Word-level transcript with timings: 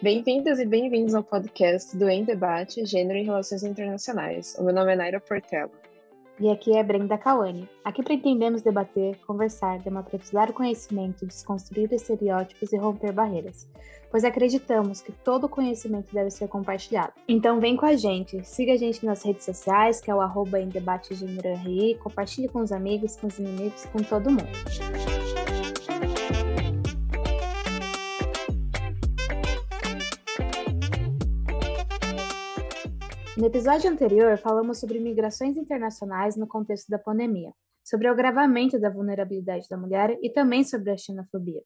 Bem-vindas 0.00 0.60
e 0.60 0.64
bem-vindos 0.64 1.12
ao 1.12 1.24
podcast 1.24 1.96
do 1.96 2.08
Em 2.08 2.22
Debate 2.22 2.86
Gênero 2.86 3.18
e 3.18 3.24
Relações 3.24 3.64
Internacionais. 3.64 4.54
O 4.56 4.62
meu 4.62 4.72
nome 4.72 4.92
é 4.92 4.96
Naira 4.96 5.18
Portela. 5.18 5.72
E 6.38 6.48
aqui 6.48 6.72
é 6.76 6.84
Brenda 6.84 7.18
Cauane. 7.18 7.68
Aqui 7.84 8.00
pretendemos 8.00 8.62
debater, 8.62 9.18
conversar, 9.26 9.80
democratizar 9.80 10.50
o 10.50 10.52
conhecimento, 10.52 11.26
desconstruir 11.26 11.92
estereótipos 11.92 12.72
e 12.72 12.76
romper 12.76 13.10
barreiras, 13.10 13.68
pois 14.08 14.22
acreditamos 14.22 15.00
que 15.00 15.10
todo 15.10 15.48
conhecimento 15.48 16.14
deve 16.14 16.30
ser 16.30 16.46
compartilhado. 16.46 17.14
Então 17.26 17.58
vem 17.58 17.76
com 17.76 17.84
a 17.84 17.96
gente, 17.96 18.40
siga 18.44 18.74
a 18.74 18.76
gente 18.76 19.04
nas 19.04 19.24
redes 19.24 19.44
sociais, 19.44 20.00
que 20.00 20.12
é 20.12 20.14
o 20.14 20.20
arroba 20.20 20.60
em 20.60 20.68
debate 20.68 21.12
gênero 21.12 21.56
RI, 21.56 21.96
compartilhe 21.96 22.46
com 22.46 22.60
os 22.60 22.70
amigos, 22.70 23.16
com 23.16 23.26
os 23.26 23.36
inimigos, 23.36 23.84
com 23.86 23.98
todo 23.98 24.30
mundo. 24.30 25.07
No 33.38 33.46
episódio 33.46 33.88
anterior, 33.88 34.36
falamos 34.36 34.80
sobre 34.80 34.98
migrações 34.98 35.56
internacionais 35.56 36.36
no 36.36 36.44
contexto 36.44 36.88
da 36.88 36.98
pandemia, 36.98 37.52
sobre 37.84 38.08
o 38.08 38.10
agravamento 38.10 38.80
da 38.80 38.90
vulnerabilidade 38.90 39.68
da 39.70 39.76
mulher 39.76 40.18
e 40.20 40.28
também 40.28 40.64
sobre 40.64 40.90
a 40.90 40.96
xenofobia. 40.96 41.62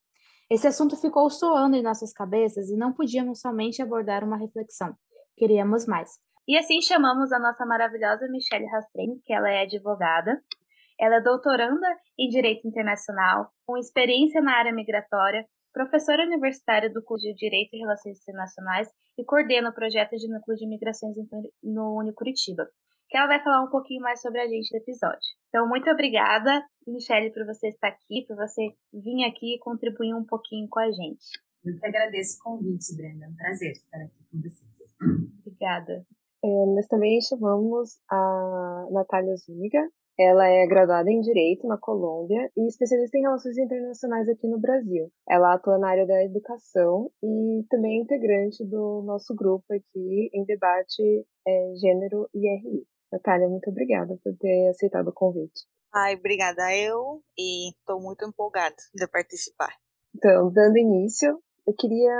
Esse 0.51 0.67
assunto 0.67 1.01
ficou 1.01 1.31
soando 1.31 1.75
em 1.75 1.83
nossas 1.83 2.13
cabeças 2.13 2.69
e 2.69 2.77
não 2.77 2.93
podíamos 2.93 3.41
somente 3.41 3.81
abordar 3.81 4.23
uma 4.23 4.37
reflexão. 4.37 4.95
Queríamos 5.35 5.87
mais. 5.87 6.11
E 6.47 6.59
assim 6.59 6.83
chamamos 6.83 7.33
a 7.33 7.39
nossa 7.39 7.65
maravilhosa 7.65 8.29
Michelle 8.29 8.67
Rastren, 8.67 9.19
que 9.25 9.33
ela 9.33 9.49
é 9.49 9.63
advogada. 9.63 10.43
Ela 11.01 11.17
é 11.17 11.21
doutoranda 11.23 11.87
em 12.19 12.29
Direito 12.29 12.69
Internacional, 12.69 13.51
com 13.65 13.79
experiência 13.79 14.43
na 14.43 14.59
área 14.59 14.75
migratória 14.75 15.47
professora 15.73 16.25
universitária 16.25 16.91
do 16.91 17.03
curso 17.03 17.27
de 17.27 17.35
Direito 17.35 17.71
e 17.75 17.79
Relações 17.79 18.21
Internacionais 18.21 18.89
e 19.19 19.25
coordena 19.25 19.71
o 19.71 19.75
projeto 19.75 20.17
de 20.17 20.29
núcleo 20.29 20.57
de 20.57 20.67
migrações 20.67 21.17
no 21.63 21.99
Unicuritiba, 21.99 22.69
que 23.09 23.17
ela 23.17 23.27
vai 23.27 23.43
falar 23.43 23.63
um 23.63 23.71
pouquinho 23.71 24.03
mais 24.03 24.21
sobre 24.21 24.41
a 24.41 24.47
gente 24.47 24.73
no 24.73 24.79
episódio. 24.79 25.29
Então, 25.49 25.69
muito 25.69 25.91
obrigada, 25.91 26.65
Michelle, 26.87 27.33
por 27.33 27.45
você 27.45 27.69
estar 27.69 27.89
aqui, 27.89 28.25
por 28.27 28.37
você 28.37 28.69
vir 28.93 29.25
aqui 29.25 29.57
e 29.57 29.59
contribuir 29.59 30.15
um 30.15 30.25
pouquinho 30.25 30.69
com 30.69 30.81
a 30.81 30.91
gente. 30.91 31.27
Eu 31.65 31.79
que 31.79 31.87
agradeço 31.87 32.39
o 32.41 32.43
convite, 32.43 32.97
Brenda. 32.97 33.27
É 33.27 33.29
um 33.29 33.37
prazer 33.37 33.73
estar 33.73 33.99
aqui 33.99 34.25
com 34.31 34.41
vocês. 34.41 34.73
Obrigada. 35.47 36.05
É, 36.45 36.67
nós 36.75 36.87
também 36.89 37.21
chamamos 37.21 38.01
a 38.11 38.89
Natália 38.91 39.37
Zúñiga, 39.37 39.89
ela 40.23 40.47
é 40.47 40.67
graduada 40.67 41.11
em 41.11 41.21
Direito 41.21 41.67
na 41.67 41.79
Colômbia 41.79 42.51
e 42.57 42.67
especialista 42.67 43.19
em 43.19 43.23
Relações 43.23 43.59
Internacionais 43.59 44.29
aqui 44.29 44.47
no 44.47 44.59
Brasil. 44.59 45.11
Ela 45.29 45.55
atua 45.55 45.79
na 45.79 45.91
área 45.91 46.07
da 46.07 46.25
educação 46.25 47.11
e 47.23 47.65
também 47.69 47.99
é 47.99 48.03
integrante 48.03 48.65
do 48.65 49.03
nosso 49.05 49.35
grupo 49.35 49.65
aqui 49.71 50.31
em 50.33 50.45
debate 50.45 51.27
é, 51.47 51.75
Gênero 51.81 52.29
e 52.35 52.49
RI. 52.49 52.87
Natália, 53.13 53.49
muito 53.49 53.69
obrigada 53.69 54.19
por 54.23 54.35
ter 54.39 54.69
aceitado 54.71 55.09
o 55.09 55.13
convite. 55.13 55.67
Ai, 55.95 56.15
obrigada 56.15 56.75
eu 56.75 57.23
e 57.39 57.71
estou 57.71 58.01
muito 58.01 58.25
empolgada 58.25 58.77
de 58.95 59.07
participar. 59.09 59.75
Então, 60.15 60.51
dando 60.51 60.79
início, 60.79 61.39
eu 61.67 61.75
queria 61.75 62.15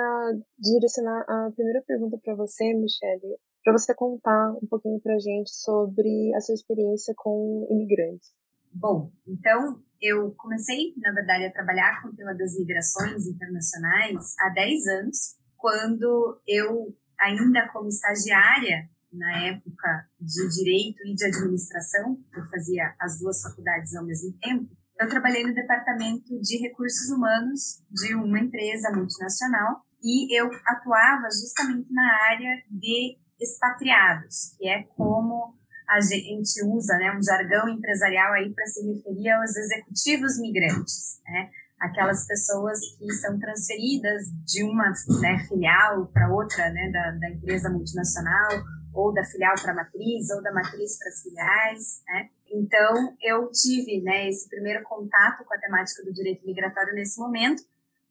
direcionar 0.59 1.25
a 1.29 1.51
primeira 1.55 1.83
pergunta 1.87 2.19
para 2.23 2.35
você, 2.35 2.75
Michelle 2.75 3.39
para 3.63 3.73
você 3.73 3.95
contar 3.95 4.53
um 4.63 4.67
pouquinho 4.67 5.01
para 5.01 5.15
a 5.15 5.19
gente 5.19 5.51
sobre 5.51 6.35
a 6.35 6.41
sua 6.41 6.55
experiência 6.55 7.15
com 7.17 7.67
imigrantes. 7.71 8.33
Bom, 8.73 9.11
então 9.27 9.83
eu 10.01 10.33
comecei, 10.33 10.95
na 10.97 11.13
verdade, 11.13 11.45
a 11.45 11.53
trabalhar 11.53 12.03
com 12.03 12.09
o 12.09 12.17
tema 12.17 12.35
das 12.35 12.59
migrações 12.59 13.27
internacionais 13.27 14.35
há 14.41 14.49
10 14.49 14.87
anos, 14.87 15.37
quando 15.57 16.41
eu, 16.47 16.97
ainda 17.21 17.69
como 17.69 17.89
estagiária, 17.89 18.91
na 19.13 19.47
época 19.47 20.09
de 20.19 20.49
Direito 20.49 21.07
e 21.07 21.15
de 21.15 21.25
Administração, 21.27 22.19
eu 22.35 22.45
fazia 22.47 22.95
as 22.99 23.21
duas 23.21 23.43
faculdades 23.43 23.95
ao 23.95 24.07
mesmo 24.07 24.33
tempo, 24.41 24.75
eu 24.99 25.09
trabalhei 25.09 25.45
no 25.45 25.55
Departamento 25.55 26.41
de 26.41 26.59
Recursos 26.59 27.11
Humanos 27.11 27.83
de 27.91 28.15
uma 28.15 28.39
empresa 28.39 28.91
multinacional 28.91 29.85
e 30.03 30.33
eu 30.37 30.49
atuava 30.67 31.29
justamente 31.31 31.93
na 31.93 32.15
área 32.31 32.63
de 32.71 33.19
expatriados, 33.43 34.55
que 34.57 34.69
é 34.69 34.83
como 34.97 35.55
a 35.89 36.01
gente 36.01 36.65
usa 36.65 36.97
né, 36.97 37.15
um 37.17 37.23
jargão 37.23 37.69
empresarial 37.69 38.33
aí 38.33 38.53
para 38.55 38.67
se 38.67 38.81
referir 38.87 39.31
aos 39.31 39.55
executivos 39.57 40.39
migrantes, 40.41 41.21
né? 41.27 41.51
aquelas 41.83 42.27
pessoas 42.27 42.79
que 42.97 43.13
são 43.15 43.39
transferidas 43.39 44.23
de 44.47 44.63
uma 44.63 44.93
né, 45.21 45.39
filial 45.49 46.07
para 46.07 46.33
outra 46.33 46.71
né, 46.71 46.91
da, 46.91 47.11
da, 47.11 47.31
empresa 47.31 47.69
multinacional, 47.69 48.51
ou 48.95 49.13
da 49.13 49.25
filial 49.25 49.55
para 49.61 49.73
a 49.73 49.75
matriz, 49.75 50.31
ou 50.31 50.43
da 50.43 50.53
matriz 50.53 50.99
para 50.99 51.09
as 51.09 51.23
filiais. 51.23 52.03
Né? 52.07 52.29
Então, 52.53 53.17
eu 53.21 53.51
tive 53.51 54.01
né, 54.03 54.29
esse 54.29 54.49
primeiro 54.49 54.85
contato 54.85 55.45
com 55.45 55.55
a 55.55 55.59
temática 55.59 56.05
do 56.05 56.13
direito 56.13 56.47
migratório 56.47 56.95
nesse 56.95 57.19
momento, 57.19 57.63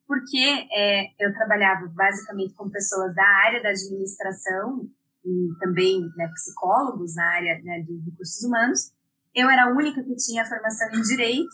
porque 0.05 0.67
é, 0.73 1.05
eu 1.19 1.33
trabalhava 1.33 1.87
basicamente 1.87 2.53
com 2.55 2.69
pessoas 2.69 3.15
da 3.15 3.25
área 3.45 3.63
da 3.63 3.69
administração 3.69 4.89
e 5.25 5.49
também 5.59 6.01
né, 6.15 6.27
psicólogos 6.33 7.15
na 7.15 7.25
área 7.35 7.61
né, 7.63 7.81
de 7.81 7.97
recursos 8.09 8.43
humanos. 8.43 8.91
Eu 9.33 9.49
era 9.49 9.65
a 9.65 9.73
única 9.73 10.03
que 10.03 10.15
tinha 10.15 10.45
formação 10.45 10.89
em 10.93 11.01
direito 11.01 11.49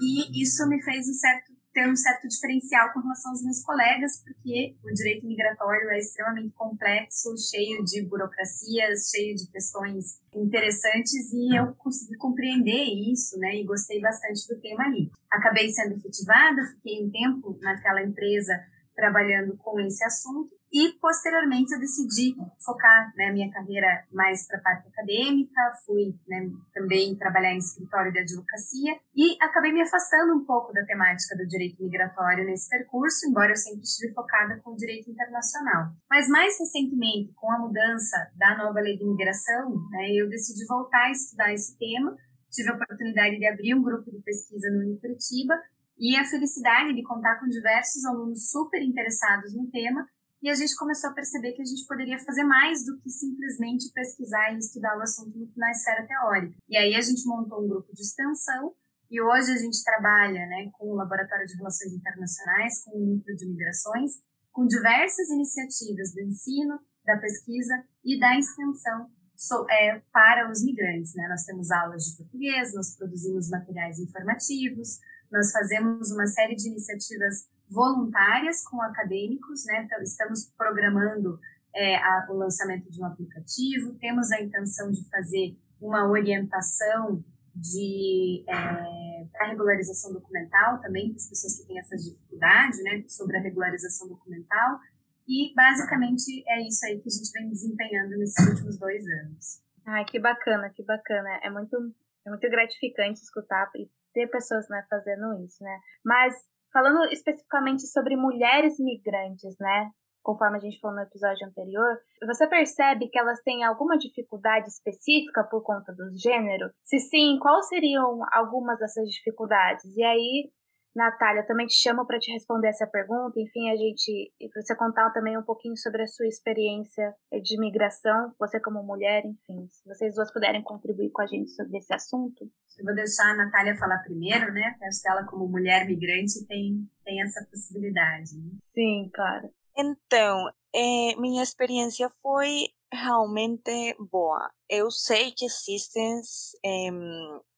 e 0.00 0.42
isso 0.42 0.66
me 0.68 0.82
fez 0.82 1.08
um 1.08 1.14
certo 1.14 1.54
ter 1.74 1.88
um 1.88 1.96
certo 1.96 2.28
diferencial 2.28 2.92
com 2.92 3.00
relação 3.00 3.32
aos 3.32 3.42
meus 3.42 3.60
colegas, 3.62 4.22
porque 4.22 4.76
o 4.84 4.94
direito 4.94 5.26
migratório 5.26 5.90
é 5.90 5.98
extremamente 5.98 6.54
complexo, 6.54 7.36
cheio 7.36 7.84
de 7.84 8.02
burocracias, 8.02 9.10
cheio 9.10 9.34
de 9.34 9.50
questões 9.50 10.20
interessantes 10.32 11.32
e 11.32 11.58
eu 11.58 11.74
consegui 11.74 12.16
compreender 12.16 12.84
isso, 13.12 13.36
né, 13.38 13.56
e 13.56 13.64
gostei 13.64 14.00
bastante 14.00 14.46
do 14.46 14.60
tema 14.60 14.84
ali. 14.84 15.10
Acabei 15.28 15.68
sendo 15.70 15.96
efetivada, 15.96 16.62
fiquei 16.76 17.04
um 17.04 17.10
tempo 17.10 17.58
naquela 17.60 18.02
empresa 18.02 18.54
trabalhando 18.94 19.56
com 19.58 19.80
esse 19.80 20.04
assunto 20.04 20.54
e 20.74 20.92
posteriormente 21.00 21.72
eu 21.72 21.78
decidi 21.78 22.34
focar 22.58 23.12
né, 23.16 23.30
minha 23.30 23.48
carreira 23.48 24.04
mais 24.12 24.44
para 24.48 24.58
a 24.58 24.62
parte 24.62 24.88
acadêmica, 24.88 25.60
fui 25.86 26.18
né, 26.26 26.50
também 26.74 27.14
trabalhar 27.14 27.52
em 27.52 27.58
escritório 27.58 28.12
de 28.12 28.18
advocacia 28.18 28.98
e 29.14 29.36
acabei 29.40 29.72
me 29.72 29.82
afastando 29.82 30.34
um 30.34 30.44
pouco 30.44 30.72
da 30.72 30.84
temática 30.84 31.36
do 31.36 31.46
direito 31.46 31.80
migratório 31.80 32.44
nesse 32.44 32.68
percurso, 32.68 33.24
embora 33.28 33.52
eu 33.52 33.56
sempre 33.56 33.82
estive 33.82 34.12
focada 34.14 34.60
com 34.64 34.72
o 34.72 34.76
direito 34.76 35.08
internacional. 35.08 35.92
Mas 36.10 36.28
mais 36.28 36.58
recentemente, 36.58 37.32
com 37.36 37.52
a 37.52 37.58
mudança 37.60 38.16
da 38.34 38.58
nova 38.58 38.80
lei 38.80 38.96
de 38.96 39.04
imigração, 39.04 39.70
né, 39.90 40.10
eu 40.10 40.28
decidi 40.28 40.66
voltar 40.66 41.04
a 41.04 41.12
estudar 41.12 41.52
esse 41.54 41.78
tema, 41.78 42.16
tive 42.50 42.70
a 42.70 42.74
oportunidade 42.74 43.38
de 43.38 43.46
abrir 43.46 43.74
um 43.76 43.82
grupo 43.82 44.10
de 44.10 44.20
pesquisa 44.22 44.68
no 44.70 44.80
Unicuritiba 44.80 45.54
e 45.98 46.16
a 46.16 46.24
felicidade 46.24 46.94
de 46.94 47.02
contar 47.02 47.38
com 47.38 47.46
diversos 47.46 48.04
alunos 48.04 48.50
super 48.50 48.82
interessados 48.82 49.54
no 49.54 49.70
tema 49.70 50.06
e 50.42 50.50
a 50.50 50.54
gente 50.54 50.76
começou 50.76 51.08
a 51.08 51.14
perceber 51.14 51.52
que 51.52 51.62
a 51.62 51.64
gente 51.64 51.86
poderia 51.86 52.18
fazer 52.18 52.44
mais 52.44 52.84
do 52.84 52.98
que 53.00 53.08
simplesmente 53.08 53.90
pesquisar 53.94 54.52
e 54.52 54.58
estudar 54.58 54.94
o 54.98 55.00
assunto 55.00 55.32
na 55.56 55.70
esfera 55.70 56.06
teórica. 56.06 56.54
E 56.68 56.76
aí 56.76 56.94
a 56.94 57.00
gente 57.00 57.26
montou 57.26 57.64
um 57.64 57.68
grupo 57.68 57.90
de 57.94 58.02
extensão 58.02 58.74
e 59.10 59.22
hoje 59.22 59.52
a 59.52 59.56
gente 59.56 59.82
trabalha 59.82 60.44
né, 60.46 60.68
com 60.74 60.92
o 60.92 60.96
Laboratório 60.96 61.46
de 61.46 61.56
Relações 61.56 61.94
Internacionais, 61.94 62.84
com 62.84 62.90
o 62.90 63.06
Núcleo 63.06 63.36
de 63.36 63.46
Migrações, 63.48 64.12
com 64.52 64.66
diversas 64.66 65.30
iniciativas 65.30 66.12
do 66.12 66.20
ensino, 66.20 66.78
da 67.06 67.16
pesquisa 67.16 67.82
e 68.04 68.20
da 68.20 68.38
extensão 68.38 69.08
so, 69.34 69.66
é, 69.70 70.02
para 70.12 70.50
os 70.50 70.62
migrantes. 70.62 71.14
Né? 71.14 71.26
Nós 71.26 71.44
temos 71.44 71.70
aulas 71.70 72.04
de 72.04 72.16
português, 72.18 72.74
nós 72.74 72.96
produzimos 72.96 73.48
materiais 73.48 73.98
informativos, 73.98 74.98
nós 75.34 75.50
fazemos 75.50 76.12
uma 76.12 76.26
série 76.28 76.54
de 76.54 76.68
iniciativas 76.68 77.48
voluntárias 77.68 78.62
com 78.62 78.80
acadêmicos, 78.80 79.64
né? 79.66 79.82
Então, 79.84 80.00
estamos 80.00 80.52
programando 80.56 81.40
é, 81.74 81.96
a, 81.96 82.26
o 82.30 82.34
lançamento 82.34 82.88
de 82.88 83.02
um 83.02 83.04
aplicativo, 83.04 83.94
temos 83.98 84.30
a 84.30 84.40
intenção 84.40 84.92
de 84.92 85.04
fazer 85.10 85.58
uma 85.80 86.08
orientação 86.08 87.24
de 87.52 88.44
é, 88.48 89.26
para 89.32 89.48
regularização 89.48 90.12
documental 90.12 90.80
também 90.80 91.08
para 91.08 91.16
as 91.16 91.28
pessoas 91.28 91.58
que 91.58 91.66
têm 91.66 91.78
essa 91.78 91.96
dificuldade, 91.96 92.82
né, 92.82 93.04
sobre 93.08 93.36
a 93.36 93.40
regularização 93.40 94.08
documental. 94.08 94.78
E 95.26 95.52
basicamente 95.54 96.44
é 96.46 96.62
isso 96.66 96.84
aí 96.86 97.00
que 97.00 97.08
a 97.08 97.12
gente 97.12 97.32
vem 97.32 97.48
desempenhando 97.48 98.16
nesses 98.18 98.46
últimos 98.46 98.78
dois 98.78 99.02
anos. 99.22 99.62
Ai, 99.86 100.04
que 100.04 100.20
bacana, 100.20 100.70
que 100.70 100.82
bacana. 100.84 101.40
É 101.42 101.50
muito, 101.50 101.76
é 102.24 102.30
muito 102.30 102.48
gratificante 102.50 103.20
escutar 103.20 103.70
ter 104.14 104.28
pessoas 104.28 104.66
né, 104.70 104.82
fazendo 104.88 105.34
isso, 105.44 105.62
né? 105.62 105.78
Mas 106.04 106.34
falando 106.72 107.04
especificamente 107.12 107.86
sobre 107.86 108.16
mulheres 108.16 108.78
migrantes, 108.78 109.54
né? 109.60 109.90
Conforme 110.22 110.56
a 110.56 110.60
gente 110.60 110.80
falou 110.80 110.96
no 110.96 111.02
episódio 111.02 111.46
anterior, 111.46 111.98
você 112.26 112.46
percebe 112.46 113.08
que 113.08 113.18
elas 113.18 113.42
têm 113.42 113.62
alguma 113.62 113.98
dificuldade 113.98 114.68
específica 114.68 115.44
por 115.44 115.62
conta 115.62 115.92
do 115.92 116.10
gênero? 116.16 116.70
Se 116.82 116.98
sim, 116.98 117.38
quais 117.38 117.68
seriam 117.68 118.20
algumas 118.32 118.78
dessas 118.78 119.06
dificuldades? 119.10 119.84
E 119.94 120.02
aí, 120.02 120.50
Natália, 120.94 121.46
também 121.46 121.66
te 121.66 121.74
chamo 121.74 122.06
para 122.06 122.18
te 122.18 122.30
responder 122.32 122.68
essa 122.68 122.86
pergunta. 122.86 123.40
Enfim, 123.40 123.70
a 123.70 123.76
gente. 123.76 124.32
E 124.40 124.48
para 124.48 124.62
você 124.62 124.76
contar 124.76 125.10
também 125.10 125.36
um 125.36 125.42
pouquinho 125.42 125.76
sobre 125.76 126.02
a 126.02 126.06
sua 126.06 126.26
experiência 126.26 127.14
de 127.42 127.56
imigração, 127.56 128.32
você 128.38 128.60
como 128.60 128.82
mulher, 128.82 129.24
enfim. 129.24 129.66
Se 129.70 129.84
vocês 129.88 130.14
duas 130.14 130.32
puderem 130.32 130.62
contribuir 130.62 131.10
com 131.10 131.22
a 131.22 131.26
gente 131.26 131.50
sobre 131.50 131.78
esse 131.78 131.92
assunto. 131.92 132.48
Eu 132.78 132.84
vou 132.84 132.94
deixar 132.94 133.30
a 133.30 133.36
Natália 133.36 133.76
falar 133.76 133.98
primeiro, 133.98 134.52
né? 134.52 134.76
Acho 134.82 135.02
que 135.02 135.08
ela, 135.08 135.24
como 135.24 135.48
mulher 135.48 135.86
migrante, 135.86 136.44
tem, 136.46 136.88
tem 137.04 137.22
essa 137.22 137.44
possibilidade. 137.50 138.36
Né? 138.36 138.50
Sim, 138.74 139.10
claro. 139.14 139.48
Então, 139.76 140.48
é, 140.74 141.16
minha 141.16 141.42
experiência 141.42 142.08
foi 142.22 142.68
realmente 142.92 143.96
boa. 143.98 144.50
Eu 144.68 144.90
sei 144.90 145.32
que 145.32 145.44
existem 145.44 146.20
é, 146.64 146.90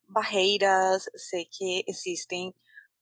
barreiras, 0.08 1.08
sei 1.14 1.46
que 1.50 1.84
existem 1.86 2.54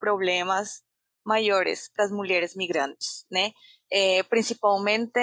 problemas 0.04 0.82
maiores 1.24 1.90
para 1.94 2.04
as 2.04 2.12
mulheres 2.12 2.54
migrantes, 2.54 3.24
né? 3.30 3.52
É, 3.90 4.22
principalmente, 4.24 5.18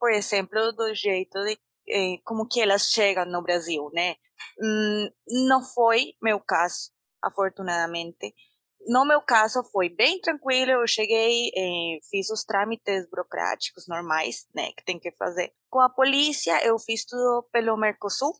por 0.00 0.10
exemplo, 0.10 0.72
do 0.72 0.92
jeito 0.94 1.38
de 1.44 1.56
é, 1.88 2.18
como 2.24 2.48
que 2.48 2.60
elas 2.60 2.90
chegam 2.90 3.24
no 3.26 3.40
Brasil, 3.40 3.88
né? 3.94 4.16
Hum, 4.60 5.08
não 5.46 5.62
foi 5.62 6.14
meu 6.20 6.40
caso, 6.40 6.90
afortunadamente. 7.22 8.34
No 8.88 9.04
meu 9.06 9.20
caso 9.22 9.62
foi 9.72 9.88
bem 9.88 10.20
tranquilo, 10.20 10.72
eu 10.72 10.86
cheguei, 10.86 11.50
eh, 11.54 11.98
fiz 12.10 12.30
os 12.30 12.44
trâmites 12.44 13.08
burocráticos 13.10 13.86
normais, 13.88 14.46
né, 14.54 14.72
que 14.72 14.84
tem 14.84 14.98
que 14.98 15.12
fazer. 15.12 15.52
Com 15.68 15.80
a 15.80 15.90
polícia, 15.90 16.64
eu 16.64 16.78
fiz 16.78 17.04
tudo 17.04 17.46
pelo 17.52 17.76
Mercosul, 17.76 18.32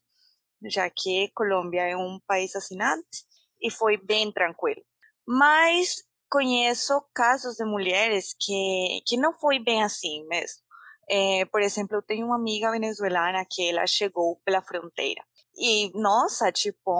já 0.66 0.88
que 0.90 1.30
Colômbia 1.34 1.82
é 1.82 1.96
um 1.96 2.20
país 2.26 2.54
assinante, 2.56 3.26
e 3.60 3.70
foi 3.70 3.96
bem 3.96 4.32
tranquilo. 4.32 4.82
Mas 5.28 6.02
conheço 6.30 7.04
casos 7.14 7.56
de 7.56 7.64
mulheres 7.66 8.34
que, 8.40 9.02
que 9.06 9.18
não 9.18 9.34
foi 9.34 9.58
bem 9.58 9.82
assim 9.82 10.26
mesmo. 10.26 10.62
É, 11.10 11.44
por 11.46 11.60
exemplo, 11.60 11.98
eu 11.98 12.02
tenho 12.02 12.26
uma 12.26 12.36
amiga 12.36 12.70
venezuelana 12.70 13.44
que 13.50 13.68
ela 13.68 13.86
chegou 13.86 14.40
pela 14.42 14.62
fronteira. 14.62 15.22
E, 15.54 15.90
nossa, 15.98 16.50
tipo, 16.50 16.90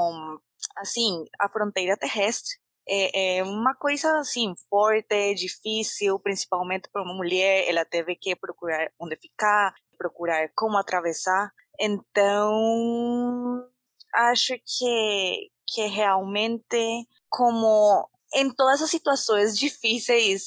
assim, 0.77 1.25
a 1.41 1.49
fronteira 1.49 1.97
terrestre 1.97 2.59
é, 2.87 3.39
é 3.39 3.43
uma 3.43 3.75
coisa, 3.75 4.19
assim, 4.19 4.53
forte, 4.69 5.35
difícil, 5.35 6.19
principalmente 6.21 6.91
para 6.91 7.03
uma 7.03 7.15
mulher. 7.15 7.67
Ela 7.67 7.87
teve 7.87 8.15
que 8.15 8.37
procurar 8.37 8.91
onde 9.01 9.17
ficar, 9.17 9.75
procurar 9.97 10.51
como 10.55 10.77
atravessar. 10.77 11.51
Então, 11.81 13.67
acho 14.15 14.55
que, 14.67 15.51
que 15.67 15.87
realmente, 15.87 17.07
como 17.31 18.09
em 18.35 18.53
todas 18.55 18.83
as 18.83 18.91
situações 18.91 19.57
difíceis, 19.59 20.47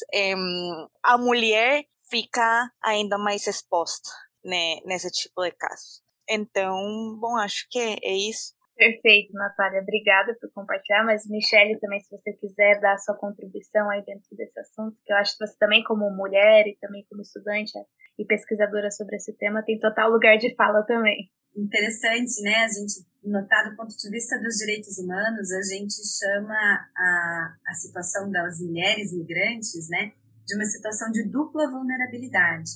a 1.04 1.18
mulher 1.18 1.86
fica 2.10 2.70
ainda 2.84 3.18
mais 3.18 3.48
exposta 3.48 4.10
né, 4.44 4.78
nesse 4.86 5.10
tipo 5.12 5.44
de 5.44 5.52
casos. 5.52 6.02
Então, 6.30 7.18
bom, 7.20 7.36
acho 7.38 7.68
que 7.70 7.80
é 7.80 8.14
isso. 8.14 8.54
Perfeito, 8.76 9.34
Natália. 9.34 9.82
Obrigada 9.82 10.36
por 10.40 10.52
compartilhar. 10.54 11.04
Mas, 11.04 11.28
Michelle, 11.28 11.80
também, 11.80 12.00
se 12.00 12.10
você 12.10 12.34
quiser 12.34 12.80
dar 12.80 12.94
a 12.94 12.98
sua 12.98 13.16
contribuição 13.16 13.90
aí 13.90 14.04
dentro 14.04 14.36
desse 14.36 14.60
assunto, 14.60 14.98
que 15.06 15.14
eu 15.14 15.18
acho 15.18 15.38
que 15.38 15.46
você 15.46 15.56
também, 15.58 15.84
como 15.84 16.10
mulher 16.10 16.68
e 16.68 16.78
também 16.80 17.06
como 17.10 17.22
estudante 17.22 17.72
e 18.18 18.26
pesquisadora 18.26 18.90
sobre 18.90 19.18
esse 19.18 19.34
tema, 19.38 19.64
tem 19.64 19.80
total 19.80 20.10
lugar 20.10 20.38
de 20.38 20.56
fala 20.56 20.84
também. 20.84 21.30
Interessante, 21.56 22.42
né? 22.42 22.56
A 22.64 22.68
gente 22.68 23.06
notar 23.24 23.70
do 23.70 23.76
ponto 23.76 23.96
de 23.96 24.10
vista 24.10 24.40
dos 24.40 24.56
direitos 24.56 24.98
humanos, 24.98 25.52
a 25.52 25.62
gente 25.62 25.94
chama 26.18 26.54
a, 26.56 27.56
a 27.68 27.74
situação 27.74 28.32
das 28.32 28.60
mulheres 28.60 29.14
migrantes, 29.14 29.90
né, 29.90 30.14
de 30.46 30.56
uma 30.56 30.66
situação 30.66 31.12
de 31.12 31.24
dupla 31.24 31.70
vulnerabilidade. 31.70 32.72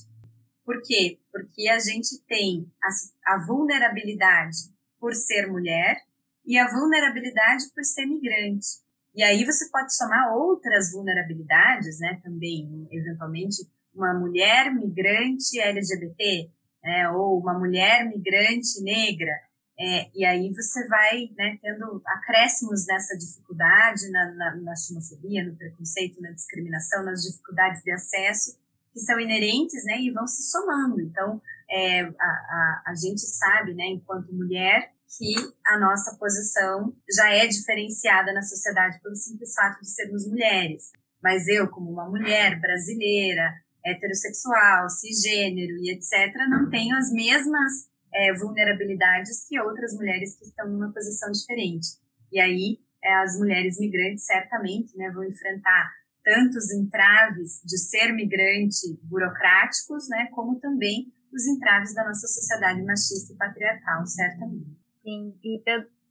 Por 0.63 0.81
quê? 0.81 1.19
Porque 1.31 1.67
a 1.69 1.79
gente 1.79 2.21
tem 2.27 2.71
a, 2.81 3.33
a 3.35 3.45
vulnerabilidade 3.45 4.57
por 4.99 5.13
ser 5.13 5.47
mulher 5.47 5.97
e 6.45 6.57
a 6.57 6.69
vulnerabilidade 6.69 7.65
por 7.73 7.83
ser 7.83 8.05
migrante. 8.05 8.83
E 9.15 9.23
aí 9.23 9.45
você 9.45 9.69
pode 9.69 9.95
somar 9.95 10.35
outras 10.35 10.91
vulnerabilidades, 10.91 11.99
né, 11.99 12.19
também, 12.23 12.87
eventualmente, 12.91 13.57
uma 13.93 14.13
mulher 14.13 14.73
migrante 14.73 15.59
LGBT, 15.59 16.51
né, 16.83 17.09
ou 17.11 17.39
uma 17.39 17.57
mulher 17.57 18.05
migrante 18.05 18.81
negra, 18.83 19.31
é, 19.77 20.09
e 20.15 20.23
aí 20.25 20.53
você 20.53 20.87
vai 20.87 21.29
né, 21.37 21.57
tendo 21.61 22.01
acréscimos 22.05 22.85
nessa 22.87 23.17
dificuldade, 23.17 24.09
na, 24.09 24.31
na, 24.31 24.55
na 24.55 24.75
xenofobia, 24.75 25.43
no 25.43 25.55
preconceito, 25.55 26.21
na 26.21 26.31
discriminação, 26.31 27.03
nas 27.03 27.23
dificuldades 27.23 27.83
de 27.83 27.91
acesso, 27.91 28.57
que 28.93 28.99
são 29.01 29.19
inerentes 29.19 29.83
né, 29.83 29.99
e 29.99 30.11
vão 30.11 30.25
se 30.25 30.43
somando. 30.43 31.01
Então, 31.01 31.41
é, 31.69 32.03
a, 32.03 32.07
a, 32.07 32.83
a 32.87 32.95
gente 32.95 33.21
sabe, 33.21 33.73
né, 33.73 33.87
enquanto 33.87 34.33
mulher, 34.33 34.93
que 35.17 35.33
a 35.65 35.77
nossa 35.77 36.15
posição 36.17 36.95
já 37.13 37.29
é 37.33 37.45
diferenciada 37.45 38.33
na 38.33 38.41
sociedade 38.41 38.99
pelo 39.01 39.15
simples 39.15 39.53
fato 39.53 39.81
de 39.81 39.89
sermos 39.89 40.25
mulheres. 40.27 40.91
Mas 41.21 41.47
eu, 41.47 41.67
como 41.67 41.91
uma 41.91 42.09
mulher 42.09 42.59
brasileira, 42.61 43.53
heterossexual, 43.85 44.89
cisgênero 44.89 45.77
e 45.81 45.91
etc., 45.91 46.33
não 46.49 46.69
tenho 46.69 46.95
as 46.95 47.11
mesmas 47.11 47.89
é, 48.15 48.33
vulnerabilidades 48.33 49.45
que 49.47 49.59
outras 49.59 49.93
mulheres 49.93 50.37
que 50.37 50.45
estão 50.45 50.67
numa 50.69 50.91
posição 50.91 51.29
diferente. 51.31 51.87
E 52.31 52.39
aí, 52.39 52.79
é, 53.03 53.13
as 53.15 53.37
mulheres 53.37 53.77
migrantes 53.79 54.25
certamente 54.25 54.97
né, 54.97 55.11
vão 55.11 55.23
enfrentar 55.25 55.91
tantos 56.23 56.71
entraves 56.71 57.61
de 57.63 57.77
ser 57.77 58.11
migrante 58.13 58.97
burocráticos, 59.03 60.09
né, 60.09 60.27
como 60.31 60.59
também 60.59 61.13
os 61.31 61.45
entraves 61.45 61.93
da 61.93 62.05
nossa 62.05 62.25
sociedade 62.27 62.81
machista 62.83 63.33
e 63.33 63.37
patriarcal, 63.37 64.05
certamente. 64.07 64.75
Sim, 65.03 65.37
e 65.43 65.61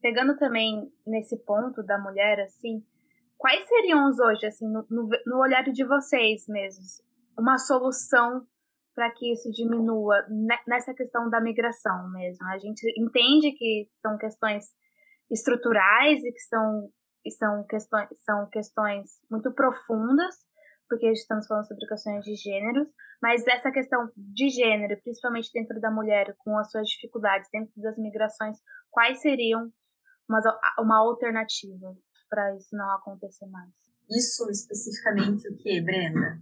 pegando 0.00 0.36
também 0.36 0.92
nesse 1.06 1.36
ponto 1.38 1.82
da 1.82 1.98
mulher, 1.98 2.38
assim, 2.40 2.84
quais 3.36 3.66
seriam 3.66 4.08
os 4.08 4.20
hoje, 4.20 4.46
assim, 4.46 4.68
no, 4.68 4.86
no, 4.88 5.08
no 5.26 5.38
olhar 5.38 5.64
de 5.64 5.84
vocês 5.84 6.46
mesmos, 6.46 7.02
uma 7.36 7.58
solução 7.58 8.46
para 8.94 9.10
que 9.10 9.32
isso 9.32 9.50
diminua 9.50 10.24
nessa 10.66 10.94
questão 10.94 11.28
da 11.28 11.40
migração 11.40 12.10
mesmo. 12.10 12.46
A 12.48 12.58
gente 12.58 12.82
entende 12.96 13.52
que 13.52 13.88
são 14.00 14.16
questões 14.16 14.64
estruturais 15.30 16.22
e 16.22 16.32
que 16.32 16.40
são, 16.40 16.88
e 17.24 17.30
são, 17.30 17.64
questões, 17.66 18.08
são 18.24 18.48
questões 18.50 19.10
muito 19.30 19.52
profundas, 19.52 20.36
porque 20.88 21.10
estamos 21.10 21.46
falando 21.46 21.66
sobre 21.66 21.86
questões 21.86 22.24
de 22.24 22.36
gêneros, 22.36 22.88
mas 23.20 23.46
essa 23.46 23.70
questão 23.70 24.08
de 24.16 24.48
gênero, 24.50 25.00
principalmente 25.02 25.50
dentro 25.52 25.80
da 25.80 25.90
mulher, 25.90 26.34
com 26.38 26.56
as 26.58 26.70
suas 26.70 26.86
dificuldades 26.88 27.48
dentro 27.52 27.72
das 27.76 27.96
migrações, 27.98 28.58
quais 28.90 29.20
seriam 29.20 29.72
uma, 30.28 30.40
uma 30.78 30.98
alternativa 30.98 31.94
para 32.28 32.54
isso 32.56 32.76
não 32.76 32.90
acontecer 32.94 33.46
mais? 33.46 33.83
Isso 34.10 34.48
especificamente 34.50 35.48
o 35.48 35.56
que, 35.56 35.80
Brenda? 35.80 36.38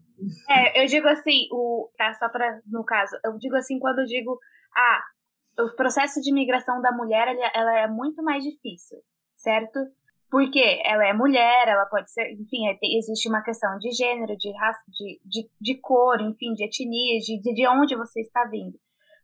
É, 0.48 0.82
eu 0.82 0.86
digo 0.86 1.08
assim, 1.08 1.48
o, 1.50 1.90
tá, 1.96 2.14
só 2.14 2.28
para 2.28 2.60
no 2.66 2.84
caso, 2.84 3.16
eu 3.24 3.36
digo 3.38 3.56
assim 3.56 3.78
quando 3.78 4.00
eu 4.00 4.06
digo, 4.06 4.38
ah, 4.76 5.02
o 5.58 5.74
processo 5.76 6.20
de 6.20 6.32
migração 6.32 6.80
da 6.80 6.92
mulher, 6.92 7.28
ela, 7.54 7.78
é 7.78 7.88
muito 7.88 8.22
mais 8.22 8.42
difícil, 8.42 8.98
certo? 9.36 9.78
Porque 10.30 10.80
ela 10.84 11.06
é 11.06 11.12
mulher, 11.12 11.68
ela 11.68 11.84
pode 11.86 12.10
ser, 12.10 12.32
enfim, 12.32 12.66
é, 12.68 12.78
existe 12.96 13.28
uma 13.28 13.42
questão 13.42 13.76
de 13.78 13.90
gênero, 13.90 14.36
de 14.36 14.50
raça, 14.56 14.80
de, 14.88 15.20
de, 15.24 15.50
de 15.60 15.78
cor, 15.80 16.20
enfim, 16.20 16.54
de 16.54 16.64
etnia, 16.64 17.18
de, 17.18 17.40
de 17.40 17.68
onde 17.68 17.94
você 17.94 18.20
está 18.20 18.44
vindo. 18.44 18.78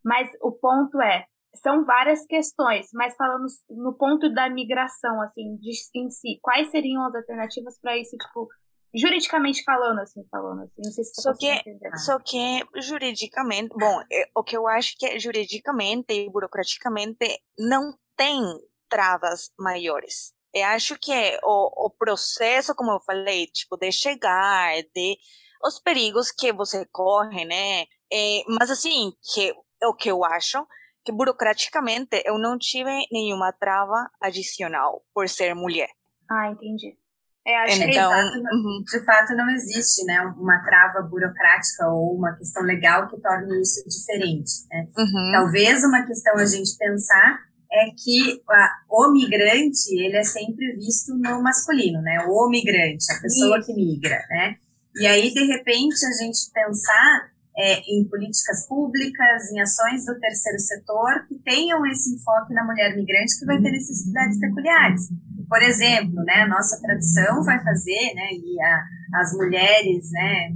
Mas 0.04 0.28
o 0.42 0.52
ponto 0.52 1.00
é, 1.00 1.26
são 1.54 1.84
várias 1.84 2.24
questões, 2.26 2.88
mas 2.92 3.16
falando 3.16 3.46
no 3.70 3.94
ponto 3.94 4.32
da 4.32 4.48
migração, 4.48 5.20
assim, 5.22 5.56
de, 5.56 5.70
em 5.94 6.10
si, 6.10 6.38
quais 6.42 6.70
seriam 6.70 7.04
as 7.06 7.14
alternativas 7.14 7.78
para 7.80 7.96
isso, 7.96 8.16
tipo, 8.16 8.48
juridicamente 8.94 9.62
falando, 9.64 10.00
assim, 10.00 10.24
falando, 10.30 10.62
assim, 10.62 10.82
não 10.84 10.92
sei 10.92 11.04
se 11.04 11.22
só 11.22 11.34
que. 11.34 11.62
Só 11.96 12.18
que, 12.18 12.80
juridicamente, 12.80 13.68
bom, 13.78 14.00
é, 14.12 14.28
o 14.34 14.42
que 14.42 14.56
eu 14.56 14.66
acho 14.66 14.96
que 14.98 15.06
é 15.06 15.18
juridicamente 15.18 16.12
e 16.12 16.30
burocraticamente 16.30 17.40
não 17.58 17.94
tem 18.16 18.42
travas 18.88 19.50
maiores. 19.58 20.32
Eu 20.54 20.64
acho 20.66 20.98
que 20.98 21.38
o, 21.42 21.86
o 21.86 21.90
processo, 21.90 22.74
como 22.74 22.92
eu 22.92 23.00
falei, 23.00 23.46
tipo, 23.46 23.76
de 23.76 23.92
chegar, 23.92 24.82
de 24.94 25.18
os 25.62 25.78
perigos 25.78 26.30
que 26.30 26.52
você 26.52 26.86
corre, 26.86 27.44
né? 27.44 27.82
É, 28.10 28.42
mas 28.48 28.70
assim, 28.70 29.12
que 29.34 29.54
o 29.84 29.94
que 29.94 30.10
eu 30.10 30.24
acho 30.24 30.66
que 31.08 31.12
burocraticamente 31.12 32.22
eu 32.26 32.38
não 32.38 32.58
tive 32.58 32.90
nenhuma 33.10 33.50
trava 33.50 34.10
adicional 34.20 35.02
por 35.14 35.26
ser 35.26 35.54
mulher. 35.54 35.88
Ah, 36.30 36.50
entendi. 36.52 36.98
É, 37.46 37.56
acho 37.62 37.82
então, 37.82 37.86
que 37.86 37.88
de 37.88 37.96
fato, 37.96 38.54
uhum. 38.54 38.84
de 38.84 39.04
fato 39.06 39.34
não 39.34 39.48
existe 39.48 40.04
né, 40.04 40.20
uma 40.36 40.62
trava 40.62 41.00
burocrática 41.08 41.88
ou 41.88 42.14
uma 42.14 42.36
questão 42.36 42.62
legal 42.62 43.08
que 43.08 43.18
torne 43.22 43.58
isso 43.62 43.82
diferente. 43.88 44.50
Né? 44.70 44.86
Uhum. 44.98 45.32
Talvez 45.32 45.82
uma 45.82 46.06
questão 46.06 46.36
a 46.36 46.44
gente 46.44 46.76
pensar 46.76 47.38
é 47.72 47.86
que 47.96 48.42
a, 48.50 48.68
o 48.90 49.10
migrante 49.10 49.94
ele 49.94 50.16
é 50.18 50.24
sempre 50.24 50.76
visto 50.76 51.14
no 51.16 51.42
masculino, 51.42 52.02
né? 52.02 52.18
O 52.28 52.48
migrante, 52.50 53.10
a 53.12 53.20
pessoa 53.20 53.62
que 53.62 53.72
migra, 53.74 54.18
né? 54.28 54.56
E 54.96 55.06
aí 55.06 55.32
de 55.32 55.44
repente 55.44 56.04
a 56.04 56.22
gente 56.22 56.50
pensar 56.52 57.30
é, 57.58 57.80
em 57.90 58.08
políticas 58.08 58.68
públicas, 58.68 59.50
em 59.50 59.60
ações 59.60 60.06
do 60.06 60.18
terceiro 60.20 60.58
setor 60.60 61.26
que 61.26 61.38
tenham 61.40 61.84
esse 61.86 62.14
enfoque 62.14 62.54
na 62.54 62.64
mulher 62.64 62.94
migrante 62.94 63.36
que 63.36 63.44
vai 63.44 63.60
ter 63.60 63.72
necessidades 63.72 64.38
peculiares. 64.38 65.08
Por 65.48 65.60
exemplo, 65.62 66.22
né, 66.24 66.42
a 66.42 66.48
nossa 66.48 66.80
tradição 66.80 67.42
vai 67.42 67.62
fazer, 67.64 68.14
né, 68.14 68.30
e 68.32 68.60
a, 68.62 68.84
as 69.20 69.32
mulheres, 69.32 70.08
né, 70.12 70.50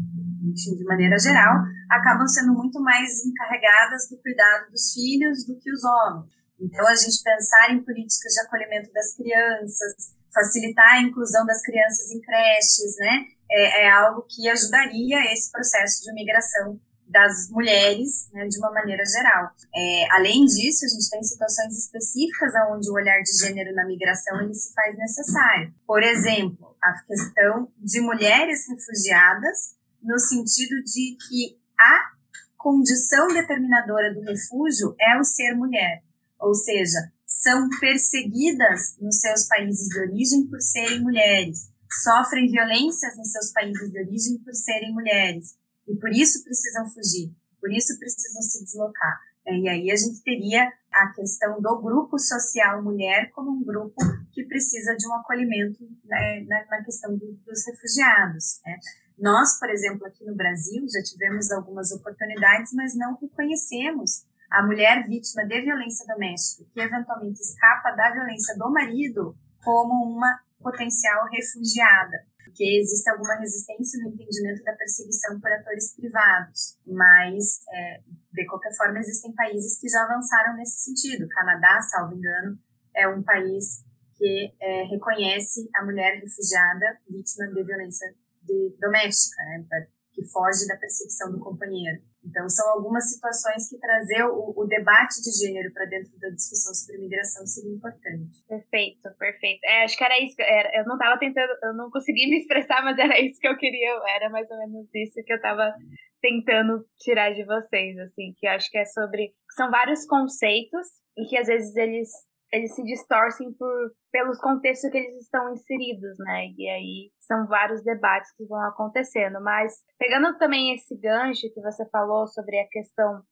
de 0.54 0.84
maneira 0.84 1.18
geral, 1.18 1.56
acabam 1.90 2.28
sendo 2.28 2.52
muito 2.52 2.80
mais 2.80 3.24
encarregadas 3.24 4.08
do 4.08 4.18
cuidado 4.18 4.70
dos 4.70 4.92
filhos 4.92 5.44
do 5.46 5.58
que 5.58 5.72
os 5.72 5.82
homens. 5.82 6.30
Então, 6.60 6.86
a 6.86 6.94
gente 6.94 7.20
pensar 7.24 7.72
em 7.72 7.82
políticas 7.82 8.32
de 8.32 8.40
acolhimento 8.46 8.92
das 8.92 9.16
crianças, 9.16 10.14
facilitar 10.32 10.94
a 10.94 11.02
inclusão 11.02 11.44
das 11.46 11.60
crianças 11.62 12.12
em 12.12 12.20
creches, 12.20 12.96
né, 12.98 13.24
é, 13.50 13.86
é 13.86 13.90
algo 13.90 14.24
que 14.28 14.48
ajudaria 14.48 15.32
esse 15.32 15.50
processo 15.50 16.04
de 16.04 16.14
migração 16.14 16.78
das 17.12 17.50
mulheres, 17.50 18.28
né, 18.32 18.48
de 18.48 18.58
uma 18.58 18.72
maneira 18.72 19.04
geral. 19.04 19.50
É, 19.74 20.06
além 20.12 20.46
disso, 20.46 20.86
a 20.86 20.88
gente 20.88 21.10
tem 21.10 21.22
situações 21.22 21.78
específicas 21.78 22.52
onde 22.70 22.90
o 22.90 22.94
olhar 22.94 23.20
de 23.22 23.36
gênero 23.38 23.74
na 23.74 23.86
migração 23.86 24.40
ele 24.40 24.54
se 24.54 24.72
faz 24.72 24.96
necessário. 24.96 25.72
Por 25.86 26.02
exemplo, 26.02 26.74
a 26.82 26.92
questão 27.06 27.68
de 27.78 28.00
mulheres 28.00 28.66
refugiadas, 28.68 29.76
no 30.02 30.18
sentido 30.18 30.82
de 30.82 31.16
que 31.28 31.58
a 31.78 32.12
condição 32.56 33.28
determinadora 33.28 34.14
do 34.14 34.22
refúgio 34.22 34.96
é 34.98 35.18
o 35.18 35.24
ser 35.24 35.54
mulher, 35.54 36.02
ou 36.40 36.54
seja, 36.54 36.98
são 37.26 37.68
perseguidas 37.80 38.96
nos 39.00 39.20
seus 39.20 39.46
países 39.46 39.88
de 39.88 40.00
origem 40.00 40.46
por 40.46 40.60
serem 40.60 41.00
mulheres, 41.00 41.70
sofrem 42.02 42.50
violências 42.50 43.16
nos 43.16 43.30
seus 43.30 43.52
países 43.52 43.90
de 43.90 43.98
origem 43.98 44.38
por 44.38 44.54
serem 44.54 44.92
mulheres 44.92 45.56
e 45.92 45.96
por 45.96 46.10
isso 46.10 46.42
precisam 46.42 46.88
fugir, 46.88 47.30
por 47.60 47.70
isso 47.70 47.98
precisam 47.98 48.40
se 48.40 48.64
deslocar. 48.64 49.20
É, 49.44 49.58
e 49.58 49.68
aí 49.68 49.90
a 49.90 49.96
gente 49.96 50.22
teria 50.22 50.72
a 50.90 51.12
questão 51.12 51.60
do 51.60 51.82
grupo 51.82 52.18
social 52.18 52.82
mulher 52.82 53.30
como 53.32 53.50
um 53.50 53.62
grupo 53.62 53.96
que 54.32 54.44
precisa 54.44 54.96
de 54.96 55.06
um 55.06 55.14
acolhimento 55.14 55.84
né, 56.04 56.46
na, 56.48 56.82
questão 56.82 57.14
do, 57.16 57.32
dos 57.44 57.66
refugiados. 57.66 58.60
Né? 58.64 58.78
Nós, 59.18 59.58
por 59.58 59.68
exemplo, 59.68 60.06
aqui 60.06 60.24
no 60.24 60.34
Brasil, 60.34 60.86
já 60.88 61.02
tivemos 61.02 61.50
algumas 61.50 61.92
oportunidades, 61.92 62.72
mas 62.72 62.96
não 62.96 63.18
reconhecemos 63.20 64.24
a 64.50 64.62
mulher 64.62 65.06
vítima 65.06 65.44
de 65.44 65.60
violência 65.60 66.06
doméstica, 66.06 66.68
que 66.72 66.80
eventualmente 66.80 67.40
escapa 67.40 67.90
da 67.92 68.12
violência 68.12 68.56
do 68.56 68.70
marido, 68.70 69.36
como 69.62 70.14
uma 70.14 70.40
potencial 70.60 71.28
refugiada 71.28 72.31
porque 72.52 72.80
existe 72.80 73.08
alguma 73.08 73.34
resistência 73.36 73.98
no 74.04 74.10
entendimento 74.10 74.62
da 74.62 74.74
perseguição 74.74 75.40
por 75.40 75.50
atores 75.50 75.94
privados, 75.96 76.78
mas, 76.86 77.62
é, 77.72 78.00
de 78.32 78.46
qualquer 78.46 78.76
forma, 78.76 78.98
existem 78.98 79.32
países 79.34 79.80
que 79.80 79.88
já 79.88 80.04
avançaram 80.04 80.54
nesse 80.56 80.84
sentido. 80.84 81.24
O 81.24 81.28
Canadá, 81.28 81.80
salvo 81.80 82.14
engano, 82.14 82.58
é 82.94 83.08
um 83.08 83.22
país 83.22 83.82
que 84.18 84.52
é, 84.60 84.84
reconhece 84.84 85.68
a 85.74 85.84
mulher 85.84 86.20
refugiada 86.20 86.98
vítima 87.08 87.48
de 87.48 87.64
violência 87.64 88.14
de, 88.42 88.76
doméstica, 88.78 89.42
né, 89.44 89.66
que 90.12 90.24
foge 90.24 90.66
da 90.66 90.76
perseguição 90.76 91.32
do 91.32 91.40
companheiro. 91.40 92.02
Então, 92.24 92.48
são 92.48 92.68
algumas 92.70 93.10
situações 93.10 93.68
que 93.68 93.78
trazer 93.78 94.24
o, 94.24 94.54
o 94.56 94.64
debate 94.66 95.20
de 95.22 95.30
gênero 95.32 95.72
para 95.72 95.86
dentro 95.86 96.12
da 96.20 96.28
discussão 96.28 96.72
sobre 96.72 96.98
imigração 96.98 97.46
seria 97.46 97.74
importante. 97.74 98.44
Perfeito, 98.46 99.10
perfeito. 99.18 99.60
É, 99.64 99.84
acho 99.84 99.96
que 99.96 100.04
era 100.04 100.22
isso. 100.22 100.36
Era, 100.38 100.70
eu 100.78 100.84
não 100.84 100.94
estava 100.94 101.18
tentando, 101.18 101.52
eu 101.64 101.74
não 101.74 101.90
consegui 101.90 102.30
me 102.30 102.38
expressar, 102.38 102.84
mas 102.84 102.98
era 102.98 103.20
isso 103.20 103.40
que 103.40 103.48
eu 103.48 103.56
queria. 103.56 103.90
Era 104.14 104.30
mais 104.30 104.48
ou 104.50 104.58
menos 104.58 104.88
isso 104.94 105.22
que 105.24 105.32
eu 105.32 105.36
estava 105.36 105.74
tentando 106.20 106.86
tirar 106.98 107.34
de 107.34 107.44
vocês, 107.44 107.98
assim, 107.98 108.32
que 108.38 108.46
acho 108.46 108.70
que 108.70 108.78
é 108.78 108.84
sobre. 108.84 109.34
São 109.56 109.70
vários 109.70 110.06
conceitos 110.06 110.86
e 111.16 111.26
que 111.26 111.36
às 111.36 111.48
vezes 111.48 111.74
eles 111.74 112.08
eles 112.52 112.74
se 112.74 112.82
distorcem 112.84 113.50
por, 113.54 113.92
pelos 114.12 114.38
contextos 114.38 114.90
que 114.90 114.98
eles 114.98 115.22
estão 115.22 115.52
inseridos, 115.52 116.18
né? 116.18 116.48
E 116.58 116.68
aí 116.68 117.10
são 117.18 117.46
vários 117.46 117.82
debates 117.82 118.30
que 118.36 118.44
vão 118.44 118.60
acontecendo. 118.60 119.40
Mas 119.40 119.72
pegando 119.98 120.36
também 120.36 120.74
esse 120.74 120.94
gancho 120.98 121.52
que 121.52 121.62
você 121.62 121.88
falou 121.88 122.26
sobre 122.26 122.58
a 122.58 122.68
questão 122.68 123.22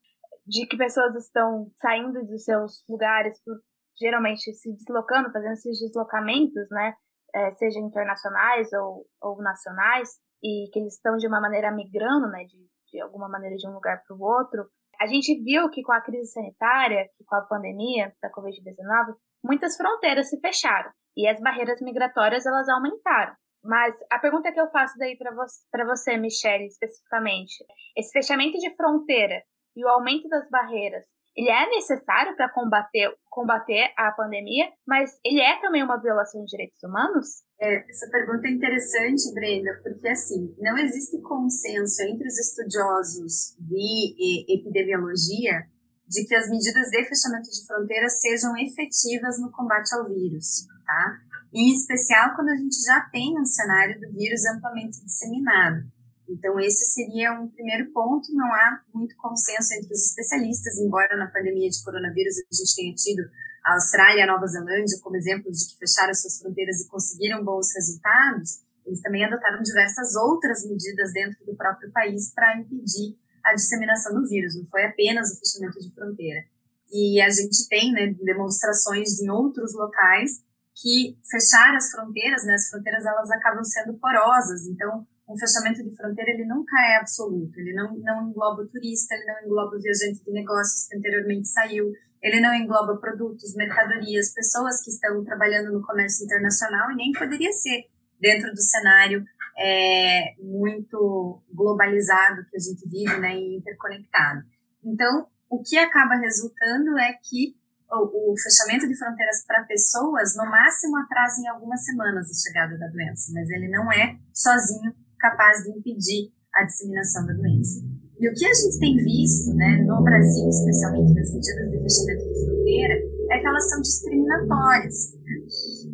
de 0.47 0.67
que 0.67 0.77
pessoas 0.77 1.15
estão 1.17 1.71
saindo 1.77 2.27
dos 2.27 2.45
seus 2.45 2.83
lugares, 2.89 3.39
por, 3.45 3.57
geralmente 3.99 4.53
se 4.55 4.73
deslocando, 4.73 5.31
fazendo 5.31 5.53
esses 5.53 5.79
deslocamentos, 5.79 6.67
né? 6.71 6.95
É, 7.35 7.53
seja 7.53 7.79
internacionais 7.79 8.73
ou, 8.73 9.07
ou 9.23 9.41
nacionais, 9.41 10.09
e 10.43 10.69
que 10.73 10.81
eles 10.81 10.95
estão 10.95 11.17
de 11.17 11.29
uma 11.29 11.41
maneira 11.41 11.71
migrando, 11.71 12.27
né? 12.29 12.45
De, 12.45 12.59
de 12.91 13.01
alguma 13.03 13.29
maneira 13.29 13.55
de 13.57 13.69
um 13.69 13.75
lugar 13.75 14.03
para 14.07 14.17
o 14.17 14.23
outro. 14.23 14.67
A 15.01 15.07
gente 15.07 15.43
viu 15.43 15.71
que 15.71 15.83
com 15.83 15.93
a 15.93 16.01
crise 16.03 16.31
sanitária, 16.31 17.09
com 17.27 17.35
a 17.35 17.43
pandemia 17.43 18.15
da 18.23 18.31
Covid-19, 18.31 19.15
muitas 19.43 19.77
fronteiras 19.77 20.29
se 20.29 20.39
fecharam 20.41 20.91
e 21.17 21.27
as 21.27 21.41
barreiras 21.41 21.81
migratórias 21.81 22.45
elas 22.45 22.69
aumentaram. 22.69 23.35
Mas 23.65 23.97
a 24.11 24.19
pergunta 24.19 24.53
que 24.53 24.61
eu 24.61 24.71
faço 24.71 24.99
daí 24.99 25.17
para 25.17 25.35
você, 25.35 25.85
você, 25.87 26.17
Michelle, 26.17 26.67
especificamente, 26.67 27.65
esse 27.97 28.13
fechamento 28.13 28.59
de 28.59 28.75
fronteira 28.77 29.43
e 29.77 29.85
o 29.85 29.89
aumento 29.89 30.29
das 30.29 30.49
barreiras, 30.51 31.07
ele 31.41 31.49
é 31.49 31.71
necessário 31.71 32.37
para 32.37 32.53
combater, 32.53 33.09
combater 33.31 33.91
a 33.97 34.13
pandemia, 34.13 34.69
mas 34.87 35.19
ele 35.25 35.41
é 35.41 35.59
também 35.59 35.83
uma 35.83 35.97
violação 35.97 36.45
de 36.45 36.51
direitos 36.51 36.83
humanos? 36.83 37.43
É, 37.59 37.77
essa 37.89 38.11
pergunta 38.11 38.47
é 38.47 38.51
interessante, 38.51 39.33
Brenda, 39.33 39.81
porque 39.83 40.07
assim, 40.09 40.55
não 40.59 40.77
existe 40.77 41.19
consenso 41.23 42.03
entre 42.03 42.29
os 42.29 42.39
estudiosos 42.39 43.57
de 43.59 44.45
epidemiologia 44.53 45.65
de 46.07 46.27
que 46.27 46.35
as 46.35 46.51
medidas 46.51 46.91
de 46.91 47.05
fechamento 47.05 47.49
de 47.49 47.67
fronteiras 47.67 48.21
sejam 48.21 48.55
efetivas 48.59 49.41
no 49.41 49.51
combate 49.51 49.95
ao 49.95 50.09
vírus, 50.09 50.67
tá? 50.85 51.21
Em 51.55 51.73
especial 51.73 52.35
quando 52.35 52.51
a 52.51 52.57
gente 52.57 52.83
já 52.85 53.09
tem 53.11 53.41
um 53.41 53.47
cenário 53.47 53.99
do 53.99 54.13
vírus 54.13 54.45
amplamente 54.45 55.03
disseminado. 55.03 55.89
Então, 56.31 56.59
esse 56.61 56.85
seria 56.87 57.33
um 57.33 57.49
primeiro 57.49 57.91
ponto. 57.91 58.33
Não 58.33 58.47
há 58.47 58.81
muito 58.95 59.17
consenso 59.17 59.75
entre 59.75 59.93
os 59.93 60.07
especialistas, 60.07 60.79
embora 60.79 61.17
na 61.17 61.27
pandemia 61.27 61.69
de 61.69 61.83
coronavírus 61.83 62.37
a 62.39 62.55
gente 62.55 62.77
tenha 62.77 62.95
tido 62.95 63.23
a 63.65 63.75
Austrália 63.75 64.21
e 64.21 64.23
a 64.23 64.27
Nova 64.27 64.47
Zelândia 64.47 64.99
como 65.03 65.17
exemplos 65.17 65.59
de 65.59 65.73
que 65.73 65.79
fecharam 65.79 66.15
suas 66.15 66.39
fronteiras 66.39 66.81
e 66.81 66.89
conseguiram 66.89 67.45
bons 67.45 67.75
resultados. 67.75 68.63
Eles 68.87 69.03
também 69.03 69.25
adotaram 69.25 69.61
diversas 69.63 70.15
outras 70.15 70.65
medidas 70.65 71.13
dentro 71.13 71.45
do 71.45 71.55
próprio 71.57 71.91
país 71.93 72.33
para 72.33 72.57
impedir 72.57 73.19
a 73.45 73.55
disseminação 73.55 74.15
do 74.15 74.27
vírus. 74.27 74.57
Não 74.57 74.67
foi 74.67 74.85
apenas 74.85 75.33
o 75.33 75.39
fechamento 75.39 75.81
de 75.81 75.93
fronteira. 75.93 76.45
E 76.93 77.21
a 77.21 77.29
gente 77.29 77.69
tem 77.69 77.93
né, 77.93 78.15
demonstrações 78.23 79.21
em 79.21 79.31
outros 79.31 79.75
locais 79.75 80.43
que 80.75 81.19
fechar 81.31 81.75
as 81.75 81.91
fronteiras, 81.91 82.45
né, 82.45 82.55
as 82.55 82.69
fronteiras 82.69 83.05
elas 83.05 83.31
acabam 83.31 83.63
sendo 83.65 83.99
porosas. 83.99 84.67
Então, 84.67 85.07
um 85.31 85.39
fechamento 85.39 85.83
de 85.85 85.97
fronteira 85.97 86.33
ele 86.33 86.45
nunca 86.45 86.77
é 86.81 86.97
absoluto, 86.97 87.57
ele 87.59 87.73
não, 87.73 87.97
não 87.99 88.29
engloba 88.29 88.63
o 88.63 88.69
turista, 88.69 89.15
ele 89.15 89.25
não 89.27 89.47
engloba 89.47 89.77
o 89.77 89.81
viajante 89.81 90.25
de 90.25 90.33
negócios 90.33 90.89
que 90.89 90.97
anteriormente 90.97 91.47
saiu, 91.47 91.93
ele 92.21 92.41
não 92.41 92.53
engloba 92.53 92.97
produtos, 92.97 93.55
mercadorias, 93.55 94.35
pessoas 94.35 94.83
que 94.83 94.91
estão 94.91 95.25
trabalhando 95.25 95.73
no 95.73 95.87
comércio 95.87 96.25
internacional 96.25 96.91
e 96.91 96.97
nem 96.97 97.13
poderia 97.13 97.53
ser 97.53 97.85
dentro 98.21 98.51
do 98.53 98.61
cenário 98.61 99.25
é, 99.57 100.35
muito 100.41 101.41
globalizado 101.53 102.45
que 102.51 102.57
a 102.57 102.61
gente 102.61 102.89
vive 102.89 103.19
né, 103.21 103.37
e 103.37 103.57
interconectado. 103.59 104.43
Então, 104.85 105.27
o 105.49 105.63
que 105.63 105.79
acaba 105.79 106.17
resultando 106.17 106.99
é 106.99 107.13
que 107.23 107.55
o, 107.91 108.33
o 108.33 108.39
fechamento 108.39 108.87
de 108.87 108.97
fronteiras 108.99 109.45
para 109.47 109.65
pessoas, 109.65 110.37
no 110.37 110.45
máximo, 110.45 110.99
atrasa 110.99 111.41
em 111.41 111.49
algumas 111.49 111.85
semanas 111.85 112.31
a 112.31 112.49
chegada 112.49 112.77
da 112.79 112.89
doença, 112.89 113.33
mas 113.33 113.49
ele 113.51 113.69
não 113.69 113.91
é 113.93 114.19
sozinho 114.35 114.93
capaz 115.21 115.63
de 115.63 115.71
impedir 115.71 116.33
a 116.55 116.65
disseminação 116.65 117.27
da 117.27 117.33
doença. 117.33 117.85
E 118.19 118.29
o 118.29 118.35
que 118.35 118.45
a 118.45 118.53
gente 118.53 118.79
tem 118.79 118.97
visto, 118.97 119.55
né, 119.55 119.83
no 119.87 120.03
Brasil, 120.03 120.49
especialmente 120.49 121.15
nas 121.15 121.33
medidas 121.33 121.71
de 121.71 121.83
fechamento 121.83 122.29
de 122.29 122.45
fronteira, 122.45 122.95
é 123.31 123.39
que 123.39 123.47
elas 123.47 123.71
são 123.71 123.81
discriminatórias. 123.81 125.15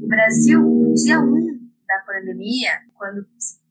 O 0.02 0.08
Brasil, 0.08 0.60
no 0.60 0.94
dia 0.94 1.20
1 1.20 1.70
da 1.86 2.02
pandemia, 2.04 2.72
quando 2.94 3.24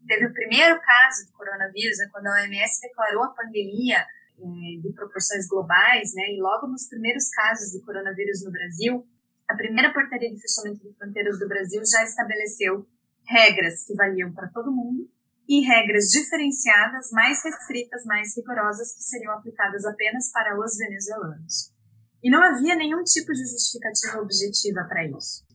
teve 0.07 0.27
o 0.27 0.33
primeiro 0.33 0.79
caso 0.79 1.25
de 1.25 1.33
coronavírus, 1.33 1.97
né, 1.97 2.07
quando 2.13 2.27
a 2.27 2.43
OMS 2.43 2.81
declarou 2.81 3.23
a 3.23 3.33
pandemia 3.33 3.97
é, 3.97 4.81
de 4.81 4.93
proporções 4.95 5.47
globais, 5.49 6.13
né, 6.15 6.31
e 6.31 6.39
logo 6.39 6.67
nos 6.67 6.87
primeiros 6.87 7.27
casos 7.29 7.71
de 7.71 7.81
coronavírus 7.83 8.41
no 8.45 8.51
Brasil, 8.51 9.05
a 9.49 9.55
primeira 9.55 9.91
portaria 9.91 10.33
de 10.33 10.39
fechamento 10.39 10.81
de 10.81 10.95
fronteiras 10.95 11.39
do 11.39 11.47
Brasil 11.47 11.81
já 11.85 12.03
estabeleceu 12.03 12.87
regras 13.27 13.83
que 13.85 13.95
valiam 13.95 14.31
para 14.31 14.47
todo 14.47 14.71
mundo 14.71 15.09
e 15.47 15.61
regras 15.61 16.05
diferenciadas, 16.09 17.11
mais 17.11 17.43
restritas, 17.43 18.03
mais 18.05 18.35
rigorosas, 18.35 18.93
que 18.93 19.03
seriam 19.03 19.33
aplicadas 19.33 19.85
apenas 19.85 20.31
para 20.31 20.59
os 20.59 20.77
venezuelanos. 20.77 21.71
E 22.23 22.29
não 22.29 22.41
havia 22.41 22.75
nenhum 22.75 23.03
tipo 23.03 23.31
de 23.31 23.45
justificativa 23.45 24.21
objetiva 24.21 24.83
para 24.89 25.05
isso. 25.05 25.45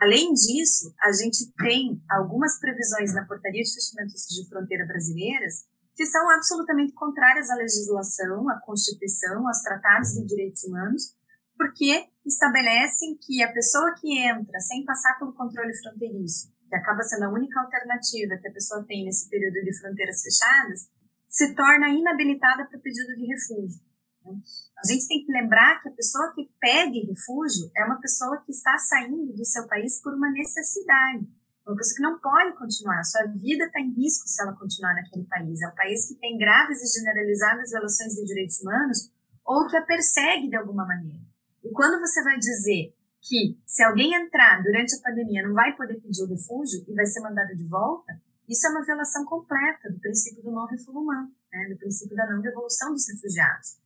Além 0.00 0.32
disso, 0.32 0.94
a 1.00 1.12
gente 1.12 1.52
tem 1.56 2.00
algumas 2.10 2.58
previsões 2.58 3.14
na 3.14 3.24
Portaria 3.26 3.62
de 3.62 3.72
Fechamento 3.72 4.12
de 4.12 4.48
Fronteira 4.48 4.86
Brasileiras 4.86 5.66
que 5.96 6.04
são 6.04 6.30
absolutamente 6.30 6.92
contrárias 6.92 7.48
à 7.48 7.54
legislação, 7.54 8.48
à 8.50 8.60
Constituição, 8.60 9.48
aos 9.48 9.62
tratados 9.62 10.10
de 10.10 10.26
direitos 10.26 10.62
humanos, 10.64 11.16
porque 11.56 12.06
estabelecem 12.24 13.16
que 13.16 13.42
a 13.42 13.50
pessoa 13.50 13.94
que 13.98 14.18
entra 14.18 14.60
sem 14.60 14.84
passar 14.84 15.18
pelo 15.18 15.32
controle 15.32 15.72
fronteiriço, 15.82 16.52
que 16.68 16.76
acaba 16.76 17.02
sendo 17.02 17.24
a 17.24 17.32
única 17.32 17.60
alternativa 17.60 18.36
que 18.38 18.48
a 18.48 18.52
pessoa 18.52 18.84
tem 18.84 19.04
nesse 19.04 19.28
período 19.28 19.64
de 19.64 19.78
fronteiras 19.78 20.22
fechadas, 20.22 20.88
se 21.28 21.54
torna 21.54 21.88
inabilitada 21.88 22.66
para 22.66 22.78
pedido 22.80 23.14
de 23.16 23.26
refúgio. 23.26 23.80
A 24.26 24.86
gente 24.86 25.06
tem 25.06 25.24
que 25.24 25.32
lembrar 25.32 25.80
que 25.80 25.88
a 25.88 25.92
pessoa 25.92 26.32
que 26.34 26.50
pede 26.60 27.06
refúgio 27.06 27.70
é 27.76 27.84
uma 27.84 28.00
pessoa 28.00 28.42
que 28.44 28.50
está 28.50 28.76
saindo 28.78 29.32
do 29.32 29.44
seu 29.44 29.66
país 29.68 30.00
por 30.02 30.14
uma 30.14 30.30
necessidade. 30.30 31.26
Uma 31.66 31.76
pessoa 31.76 31.96
que 31.96 32.02
não 32.02 32.18
pode 32.20 32.56
continuar, 32.56 33.02
sua 33.04 33.26
vida 33.26 33.64
está 33.64 33.80
em 33.80 33.92
risco 33.92 34.26
se 34.28 34.42
ela 34.42 34.54
continuar 34.54 34.94
naquele 34.94 35.24
país. 35.24 35.60
É 35.62 35.68
um 35.68 35.74
país 35.74 36.08
que 36.08 36.14
tem 36.14 36.38
graves 36.38 36.82
e 36.82 36.98
generalizadas 36.98 37.70
violações 37.70 38.14
de 38.14 38.24
direitos 38.24 38.60
humanos 38.60 39.10
ou 39.44 39.66
que 39.68 39.76
a 39.76 39.82
persegue 39.82 40.48
de 40.48 40.56
alguma 40.56 40.86
maneira. 40.86 41.22
E 41.64 41.70
quando 41.72 42.00
você 42.00 42.22
vai 42.22 42.38
dizer 42.38 42.94
que 43.22 43.58
se 43.66 43.82
alguém 43.82 44.14
entrar 44.14 44.62
durante 44.62 44.94
a 44.94 45.02
pandemia 45.02 45.46
não 45.46 45.54
vai 45.54 45.74
poder 45.76 46.00
pedir 46.00 46.22
o 46.22 46.28
refúgio 46.28 46.84
e 46.88 46.94
vai 46.94 47.06
ser 47.06 47.20
mandado 47.20 47.54
de 47.54 47.66
volta, 47.66 48.12
isso 48.48 48.66
é 48.66 48.70
uma 48.70 48.84
violação 48.84 49.24
completa 49.24 49.90
do 49.90 49.98
princípio 49.98 50.42
do 50.42 50.52
não 50.52 50.66
refoulement, 50.66 51.28
né, 51.52 51.68
do 51.68 51.76
princípio 51.76 52.16
da 52.16 52.30
não 52.30 52.40
devolução 52.40 52.92
dos 52.92 53.08
refugiados. 53.08 53.78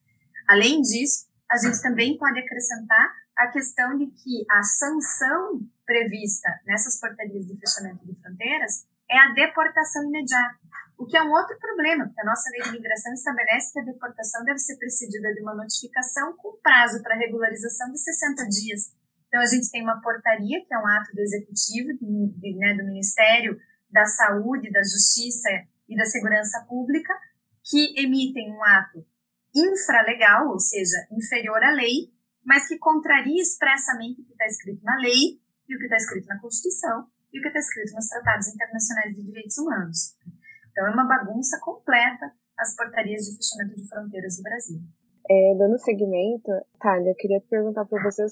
Além 0.48 0.82
disso, 0.82 1.28
a 1.50 1.56
gente 1.56 1.80
também 1.82 2.18
pode 2.18 2.38
acrescentar 2.38 3.14
a 3.36 3.48
questão 3.48 3.96
de 3.96 4.06
que 4.06 4.44
a 4.50 4.62
sanção 4.62 5.60
prevista 5.86 6.48
nessas 6.66 7.00
portarias 7.00 7.46
de 7.46 7.56
fechamento 7.56 8.06
de 8.06 8.14
fronteiras 8.20 8.86
é 9.10 9.18
a 9.18 9.32
deportação 9.32 10.04
imediata, 10.04 10.58
o 10.96 11.06
que 11.06 11.16
é 11.16 11.22
um 11.22 11.32
outro 11.32 11.58
problema, 11.58 12.04
porque 12.04 12.20
a 12.20 12.24
nossa 12.24 12.50
lei 12.50 12.62
de 12.62 12.68
imigração 12.68 13.12
estabelece 13.14 13.72
que 13.72 13.80
a 13.80 13.84
deportação 13.84 14.44
deve 14.44 14.58
ser 14.58 14.76
precedida 14.76 15.32
de 15.34 15.40
uma 15.40 15.54
notificação 15.54 16.36
com 16.36 16.60
prazo 16.62 17.02
para 17.02 17.16
regularização 17.16 17.90
de 17.90 17.98
60 17.98 18.46
dias. 18.48 18.94
Então, 19.30 19.40
a 19.40 19.46
gente 19.46 19.70
tem 19.70 19.80
uma 19.80 20.02
portaria, 20.02 20.58
que 20.66 20.74
é 20.74 20.76
um 20.76 20.86
ato 20.88 21.14
do 21.14 21.20
executivo, 21.20 21.96
de, 21.96 22.56
né, 22.58 22.74
do 22.74 22.84
Ministério 22.84 23.56
da 23.88 24.04
Saúde, 24.04 24.72
da 24.72 24.82
Justiça 24.82 25.48
e 25.88 25.96
da 25.96 26.04
Segurança 26.04 26.66
Pública, 26.68 27.14
que 27.62 27.94
emitem 27.96 28.50
um 28.50 28.64
ato 28.64 29.06
infralegal, 29.54 30.48
ou 30.48 30.58
seja, 30.58 30.96
inferior 31.12 31.62
à 31.62 31.70
lei, 31.70 32.10
mas 32.44 32.66
que 32.66 32.76
contraria 32.78 33.40
expressamente 33.40 34.20
o 34.20 34.24
que 34.24 34.32
está 34.32 34.46
escrito 34.46 34.82
na 34.82 34.96
lei 34.96 35.38
e 35.68 35.76
o 35.76 35.78
que 35.78 35.84
está 35.84 35.96
escrito 35.96 36.26
na 36.26 36.40
Constituição 36.40 37.06
e 37.32 37.38
o 37.38 37.42
que 37.42 37.48
está 37.48 37.60
escrito 37.60 37.94
nos 37.94 38.08
tratados 38.08 38.48
internacionais 38.48 39.14
de 39.14 39.22
direitos 39.22 39.56
humanos. 39.58 40.16
Então, 40.72 40.88
é 40.88 40.90
uma 40.90 41.06
bagunça 41.06 41.56
completa 41.62 42.32
as 42.58 42.74
portarias 42.74 43.26
de 43.26 43.36
fechamento 43.36 43.80
de 43.80 43.88
fronteiras 43.88 44.36
do 44.38 44.42
Brasil. 44.42 44.80
É, 45.30 45.54
dando 45.56 45.78
seguimento, 45.78 46.50
Thalia, 46.80 47.12
eu 47.12 47.14
queria 47.14 47.40
perguntar 47.40 47.84
para 47.84 48.02
você 48.02 48.24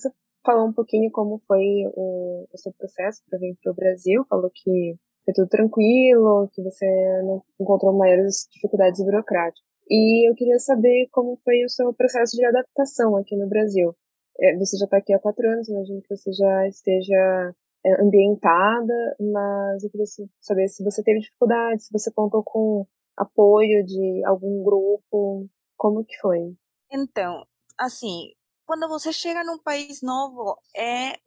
falou 0.45 0.68
um 0.68 0.73
pouquinho 0.73 1.11
como 1.11 1.42
foi 1.47 1.87
o, 1.95 2.47
o 2.52 2.59
seu 2.59 2.73
processo 2.73 3.23
para 3.28 3.38
vir 3.38 3.57
para 3.62 3.73
o 3.73 3.75
Brasil, 3.75 4.25
falou 4.28 4.50
que 4.52 4.97
foi 5.25 5.35
tudo 5.35 5.49
tranquilo, 5.49 6.49
que 6.52 6.62
você 6.62 6.87
não 7.23 7.42
encontrou 7.61 7.92
maiores 7.97 8.49
dificuldades 8.50 9.04
burocráticas. 9.04 9.62
E 9.90 10.28
eu 10.28 10.35
queria 10.35 10.59
saber 10.59 11.09
como 11.11 11.38
foi 11.45 11.64
o 11.64 11.68
seu 11.68 11.92
processo 11.95 12.37
de 12.37 12.45
adaptação 12.45 13.16
aqui 13.16 13.37
no 13.37 13.49
Brasil. 13.49 13.95
É, 14.40 14.57
você 14.57 14.76
já 14.76 14.85
está 14.85 14.99
aqui 14.99 15.12
há 15.12 15.18
quatro 15.18 15.49
anos, 15.49 15.68
imagino 15.68 16.00
que 16.02 16.16
você 16.16 16.30
já 16.33 16.68
esteja 16.68 17.54
é, 17.85 18.02
ambientada, 18.02 19.16
mas 19.18 19.83
eu 19.83 19.90
queria 19.90 20.07
saber 20.40 20.68
se 20.68 20.85
você 20.85 21.02
teve 21.02 21.21
dificuldade, 21.21 21.85
se 21.85 21.92
você 21.92 22.11
contou 22.12 22.42
com 22.45 22.87
apoio 23.16 23.85
de 23.85 24.22
algum 24.24 24.62
grupo, 24.62 25.48
como 25.77 26.05
que 26.05 26.16
foi? 26.20 26.55
Então, 26.92 27.44
assim, 27.79 28.33
quando 28.68 28.87
você 28.87 29.14
chega 29.14 29.42
num 29.42 29.59
país 29.59 30.02
novo, 30.02 30.61
é 30.76 31.18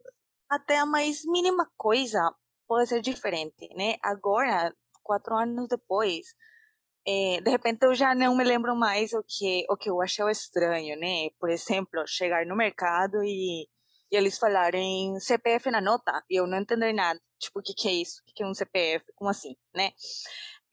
até 0.48 0.78
a 0.78 0.86
mais 0.86 1.24
mínima 1.24 1.68
coisa 1.76 2.32
pode 2.68 2.88
ser 2.88 3.02
diferente, 3.02 3.68
né? 3.74 3.96
Agora, 4.00 4.72
quatro 5.02 5.34
anos 5.36 5.66
depois, 5.68 6.36
é, 7.04 7.40
de 7.40 7.50
repente 7.50 7.84
eu 7.84 7.96
já 7.96 8.14
não 8.14 8.36
me 8.36 8.44
lembro 8.44 8.76
mais 8.76 9.12
o 9.12 9.24
que 9.26 9.66
o 9.68 9.76
que 9.76 9.90
eu 9.90 10.00
achei 10.00 10.24
estranho, 10.30 10.96
né? 11.00 11.30
Por 11.40 11.50
exemplo, 11.50 12.04
chegar 12.06 12.46
no 12.46 12.54
mercado 12.56 13.24
e, 13.24 13.64
e 14.12 14.16
eles 14.16 14.38
falarem 14.38 15.18
CPF 15.18 15.68
na 15.68 15.80
nota 15.80 16.22
e 16.30 16.40
eu 16.40 16.46
não 16.46 16.58
entender 16.58 16.92
nada. 16.92 17.20
Tipo, 17.40 17.58
o 17.58 17.62
que, 17.62 17.74
que 17.74 17.88
é 17.88 17.92
isso? 17.92 18.20
O 18.22 18.24
que, 18.26 18.34
que 18.34 18.42
é 18.44 18.46
um 18.46 18.54
CPF? 18.54 19.04
Como 19.16 19.28
assim, 19.30 19.56
né? 19.74 19.90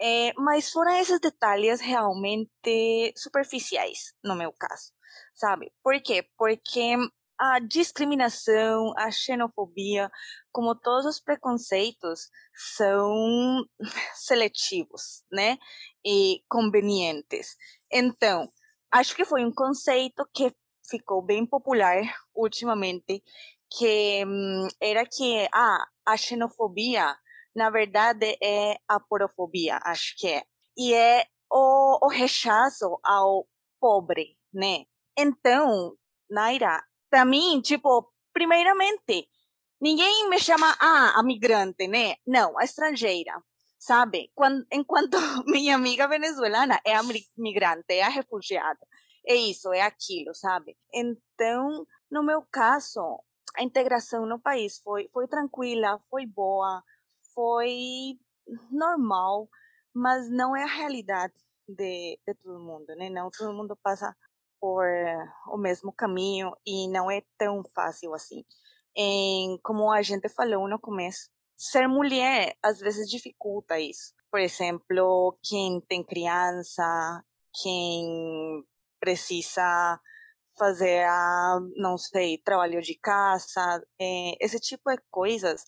É, 0.01 0.33
mas 0.38 0.71
foram 0.71 0.91
esses 0.97 1.19
detalhes 1.19 1.81
realmente 1.81 3.13
superficiais, 3.17 4.13
no 4.23 4.35
meu 4.35 4.53
caso, 4.53 4.93
sabe? 5.33 5.71
Por 5.83 5.99
quê? 6.01 6.25
Porque 6.38 6.95
a 7.39 7.59
discriminação, 7.59 8.93
a 8.97 9.09
xenofobia, 9.12 10.12
como 10.51 10.75
todos 10.75 11.05
os 11.05 11.19
preconceitos, 11.21 12.29
são 12.75 13.65
seletivos, 14.15 15.23
né? 15.31 15.57
E 16.05 16.43
convenientes. 16.49 17.55
Então, 17.91 18.49
acho 18.91 19.15
que 19.15 19.25
foi 19.25 19.45
um 19.45 19.53
conceito 19.53 20.27
que 20.33 20.53
ficou 20.89 21.21
bem 21.21 21.45
popular 21.45 22.01
ultimamente, 22.35 23.23
que 23.71 24.23
hum, 24.25 24.67
era 24.81 25.05
que 25.05 25.47
ah, 25.53 25.85
a 26.05 26.17
xenofobia, 26.17 27.15
na 27.55 27.69
verdade, 27.69 28.38
é 28.41 28.77
a 28.88 28.99
porofobia, 28.99 29.79
acho 29.83 30.15
que 30.17 30.27
é. 30.27 30.43
E 30.77 30.93
é 30.93 31.25
o, 31.51 32.05
o 32.05 32.09
rechaço 32.09 32.99
ao 33.03 33.47
pobre, 33.79 34.38
né? 34.53 34.85
Então, 35.17 35.95
Naira, 36.29 36.83
para 37.09 37.25
mim, 37.25 37.62
tipo, 37.62 38.12
primeiramente, 38.33 39.27
ninguém 39.81 40.29
me 40.29 40.39
chama, 40.39 40.75
ah, 40.79 41.13
a 41.19 41.23
migrante, 41.23 41.88
né? 41.88 42.15
Não, 42.25 42.57
a 42.57 42.63
estrangeira, 42.63 43.33
sabe? 43.77 44.31
Quando, 44.35 44.65
enquanto 44.71 45.17
minha 45.47 45.75
amiga 45.75 46.07
venezuelana 46.07 46.79
é 46.85 46.95
a 46.95 47.01
migrante, 47.38 47.93
é 47.93 48.03
a 48.03 48.09
refugiada. 48.09 48.79
É 49.27 49.35
isso, 49.35 49.73
é 49.73 49.81
aquilo, 49.81 50.33
sabe? 50.33 50.77
Então, 50.93 51.85
no 52.09 52.23
meu 52.23 52.41
caso, 52.51 53.01
a 53.57 53.63
integração 53.63 54.25
no 54.25 54.39
país 54.39 54.79
foi, 54.79 55.07
foi 55.09 55.27
tranquila, 55.27 55.99
foi 56.09 56.25
boa, 56.25 56.83
foi 57.39 58.19
normal, 58.69 59.49
mas 59.93 60.30
não 60.30 60.54
é 60.54 60.63
a 60.63 60.75
realidade 60.75 61.34
de, 61.65 62.19
de 62.28 62.34
todo 62.36 62.60
mundo, 62.60 62.93
né? 62.97 63.10
Não 63.10 63.32
todo 63.32 63.54
mundo 63.54 63.78
passa 63.82 64.13
por 64.60 64.86
o 65.47 65.58
mesmo 65.58 65.93
caminho 65.93 66.52
e 66.65 66.89
não 66.89 67.10
é 67.10 67.23
tão 67.38 67.63
fácil 67.73 68.13
assim. 68.13 68.43
Como 69.63 69.89
a 69.89 70.02
gente 70.02 70.28
falou 70.28 70.67
no 70.67 70.78
começo, 70.78 71.30
ser 71.56 71.88
mulher 71.88 72.58
às 72.62 72.80
vezes 72.80 73.10
dificulta 73.10 73.80
isso. 73.80 74.13
Por 74.30 74.41
exemplo, 74.41 75.39
quem 75.41 75.80
tem 75.88 76.04
criança, 76.04 77.23
quem 77.63 78.65
precisa 78.99 79.97
fazer, 80.58 81.08
não 81.78 81.97
sei, 81.97 82.38
trabalho 82.38 82.82
de 82.82 82.95
casa, 82.95 83.82
é, 83.97 84.36
esse 84.43 84.60
tipo 84.60 84.91
de 84.91 85.02
coisas 85.10 85.63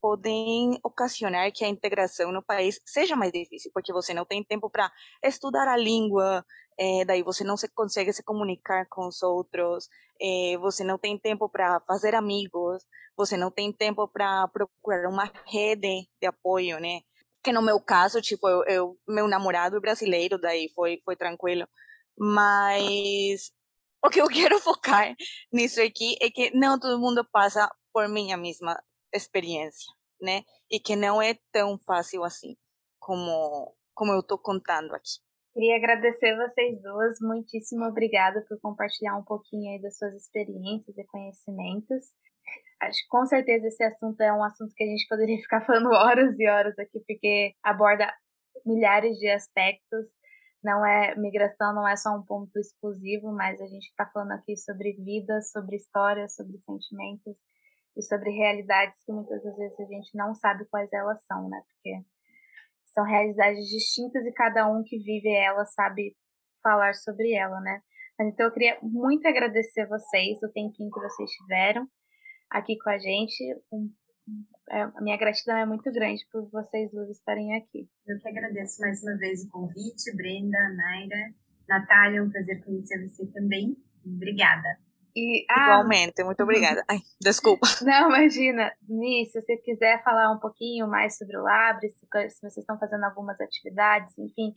podem, 0.00 0.78
ocasionar 0.82 1.52
que 1.52 1.64
a 1.64 1.68
integração 1.68 2.32
no 2.32 2.42
país 2.42 2.80
seja 2.84 3.16
mais 3.16 3.32
difícil, 3.32 3.70
porque 3.74 3.92
você 3.92 4.14
não 4.14 4.24
tem 4.24 4.44
tempo 4.44 4.70
para 4.70 4.90
estudar 5.22 5.68
a 5.68 5.76
língua, 5.76 6.44
é, 6.78 7.04
daí 7.04 7.22
você 7.22 7.44
não 7.44 7.56
se 7.56 7.68
consegue 7.68 8.12
se 8.12 8.22
comunicar 8.22 8.86
com 8.88 9.06
os 9.08 9.22
outros, 9.22 9.88
é, 10.20 10.56
você 10.58 10.84
não 10.84 10.98
tem 10.98 11.18
tempo 11.18 11.48
para 11.48 11.80
fazer 11.80 12.14
amigos, 12.14 12.84
você 13.16 13.36
não 13.36 13.50
tem 13.50 13.72
tempo 13.72 14.08
para 14.08 14.46
procurar 14.48 15.08
uma 15.08 15.30
rede 15.46 16.08
de 16.20 16.26
apoio, 16.26 16.78
né? 16.78 17.00
Que 17.42 17.52
no 17.52 17.62
meu 17.62 17.80
caso, 17.80 18.20
tipo, 18.20 18.48
eu, 18.48 18.64
eu, 18.64 18.98
meu 19.08 19.28
namorado 19.28 19.76
é 19.76 19.80
brasileiro, 19.80 20.38
daí 20.38 20.70
foi, 20.74 21.00
foi 21.04 21.16
tranquilo. 21.16 21.66
Mas 22.18 23.52
o 24.04 24.10
que 24.10 24.20
eu 24.20 24.28
quero 24.28 24.58
focar 24.60 25.14
nisso 25.52 25.80
aqui 25.80 26.16
é 26.20 26.30
que 26.30 26.50
não 26.54 26.78
todo 26.78 27.00
mundo 27.00 27.26
passa 27.32 27.70
por 27.92 28.08
minha 28.08 28.36
mesma 28.36 28.78
experiência, 29.16 29.92
né? 30.20 30.42
E 30.70 30.78
que 30.78 30.96
não 30.96 31.20
é 31.20 31.34
tão 31.52 31.78
fácil 31.78 32.24
assim 32.24 32.56
como, 32.98 33.74
como 33.94 34.12
eu 34.12 34.20
estou 34.20 34.38
contando 34.38 34.94
aqui. 34.94 35.20
Queria 35.52 35.76
agradecer 35.76 36.36
vocês 36.36 36.82
duas, 36.82 37.18
muitíssimo 37.20 37.86
obrigada 37.86 38.44
por 38.46 38.60
compartilhar 38.60 39.16
um 39.16 39.24
pouquinho 39.24 39.72
aí 39.72 39.80
das 39.80 39.96
suas 39.96 40.14
experiências 40.14 40.98
e 40.98 41.04
conhecimentos. 41.04 42.04
Acho 42.82 43.02
que 43.02 43.08
com 43.08 43.24
certeza 43.24 43.66
esse 43.68 43.82
assunto 43.82 44.20
é 44.20 44.30
um 44.32 44.44
assunto 44.44 44.74
que 44.74 44.84
a 44.84 44.86
gente 44.86 45.08
poderia 45.08 45.38
ficar 45.40 45.64
falando 45.64 45.88
horas 45.88 46.38
e 46.38 46.46
horas 46.46 46.78
aqui, 46.78 47.00
porque 47.06 47.54
aborda 47.62 48.12
milhares 48.66 49.16
de 49.18 49.30
aspectos, 49.30 50.06
não 50.62 50.84
é 50.84 51.14
migração 51.16 51.74
não 51.74 51.88
é 51.88 51.96
só 51.96 52.10
um 52.10 52.22
ponto 52.22 52.58
exclusivo, 52.58 53.32
mas 53.32 53.60
a 53.60 53.66
gente 53.66 53.86
está 53.86 54.04
falando 54.12 54.32
aqui 54.32 54.56
sobre 54.56 54.92
vida, 54.94 55.40
sobre 55.40 55.76
história, 55.76 56.28
sobre 56.28 56.58
sentimentos 56.66 57.36
e 57.96 58.02
sobre 58.02 58.30
realidades 58.30 58.98
que 59.04 59.12
muitas 59.12 59.42
das 59.42 59.56
vezes 59.56 59.80
a 59.80 59.84
gente 59.84 60.16
não 60.16 60.34
sabe 60.34 60.66
quais 60.66 60.92
elas 60.92 61.24
são, 61.24 61.48
né? 61.48 61.60
Porque 61.66 62.04
são 62.92 63.04
realidades 63.04 63.66
distintas 63.68 64.24
e 64.24 64.32
cada 64.32 64.68
um 64.68 64.82
que 64.84 64.98
vive 64.98 65.28
ela 65.28 65.64
sabe 65.64 66.14
falar 66.62 66.94
sobre 66.94 67.32
ela, 67.32 67.60
né? 67.60 67.80
Então 68.20 68.46
eu 68.46 68.52
queria 68.52 68.78
muito 68.82 69.26
agradecer 69.26 69.86
vocês, 69.86 70.42
o 70.42 70.52
tempinho 70.52 70.90
que 70.90 71.00
vocês 71.00 71.30
tiveram 71.30 71.86
aqui 72.50 72.76
com 72.78 72.90
a 72.90 72.98
gente. 72.98 73.44
É, 74.70 74.82
a 74.82 75.00
minha 75.00 75.16
gratidão 75.16 75.56
é 75.56 75.66
muito 75.66 75.90
grande 75.92 76.26
por 76.32 76.48
vocês 76.50 76.90
duas 76.90 77.10
estarem 77.10 77.54
aqui. 77.54 77.88
Eu 78.06 78.18
que 78.18 78.28
agradeço 78.28 78.80
mais 78.80 79.02
uma 79.02 79.16
vez 79.16 79.44
o 79.44 79.50
convite, 79.50 80.14
Brenda, 80.16 80.58
Naira, 80.74 81.34
Natália, 81.68 82.18
é 82.18 82.22
um 82.22 82.30
prazer 82.30 82.64
conhecer 82.64 83.06
você 83.06 83.26
também. 83.32 83.76
Obrigada. 84.04 84.85
E, 85.16 85.46
ah, 85.50 85.62
Igualmente, 85.62 86.22
muito 86.22 86.42
obrigada. 86.42 86.84
Ai, 86.90 86.98
desculpa. 87.18 87.66
Não, 87.82 88.10
imagina. 88.10 88.70
Mi, 88.86 89.24
se 89.24 89.40
você 89.40 89.56
quiser 89.56 90.04
falar 90.04 90.30
um 90.30 90.38
pouquinho 90.38 90.86
mais 90.86 91.16
sobre 91.16 91.38
o 91.38 91.42
Labre, 91.42 91.88
se, 91.88 92.06
se 92.28 92.40
vocês 92.40 92.58
estão 92.58 92.78
fazendo 92.78 93.04
algumas 93.04 93.40
atividades, 93.40 94.16
enfim, 94.18 94.52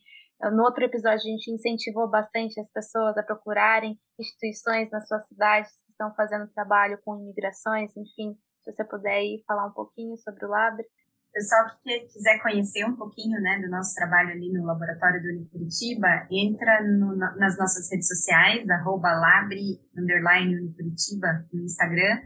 no 0.52 0.64
outro 0.64 0.84
episódio 0.84 1.20
a 1.20 1.32
gente 1.32 1.52
incentivou 1.52 2.10
bastante 2.10 2.60
as 2.60 2.70
pessoas 2.72 3.18
a 3.18 3.24
procurarem 3.24 3.98
instituições 4.20 4.90
nas 4.92 5.08
suas 5.08 5.26
cidades 5.28 5.72
que 5.86 5.92
estão 5.92 6.14
fazendo 6.14 6.52
trabalho 6.54 7.00
com 7.04 7.18
imigrações, 7.18 7.96
enfim, 7.96 8.38
se 8.64 8.72
você 8.74 8.84
puder 8.84 9.22
ir 9.22 9.44
falar 9.48 9.66
um 9.66 9.74
pouquinho 9.74 10.18
sobre 10.18 10.46
o 10.46 10.50
Labre. 10.50 10.86
Pessoal 11.32 11.70
que 11.84 12.00
quiser 12.08 12.42
conhecer 12.42 12.86
um 12.86 12.96
pouquinho 12.96 13.40
né, 13.40 13.60
do 13.62 13.70
nosso 13.70 13.94
trabalho 13.94 14.32
ali 14.32 14.52
no 14.52 14.66
Laboratório 14.66 15.22
do 15.22 15.30
Unicuritiba, 15.30 16.28
entra 16.32 16.84
no, 16.84 17.16
nas 17.16 17.58
nossas 17.58 17.90
redes 17.92 18.08
sociais, 18.08 18.68
arroba 18.70 19.12
labre, 19.12 19.80
underline 19.96 20.58
Unicuritiba, 20.58 21.46
no 21.54 21.64
Instagram. 21.64 22.20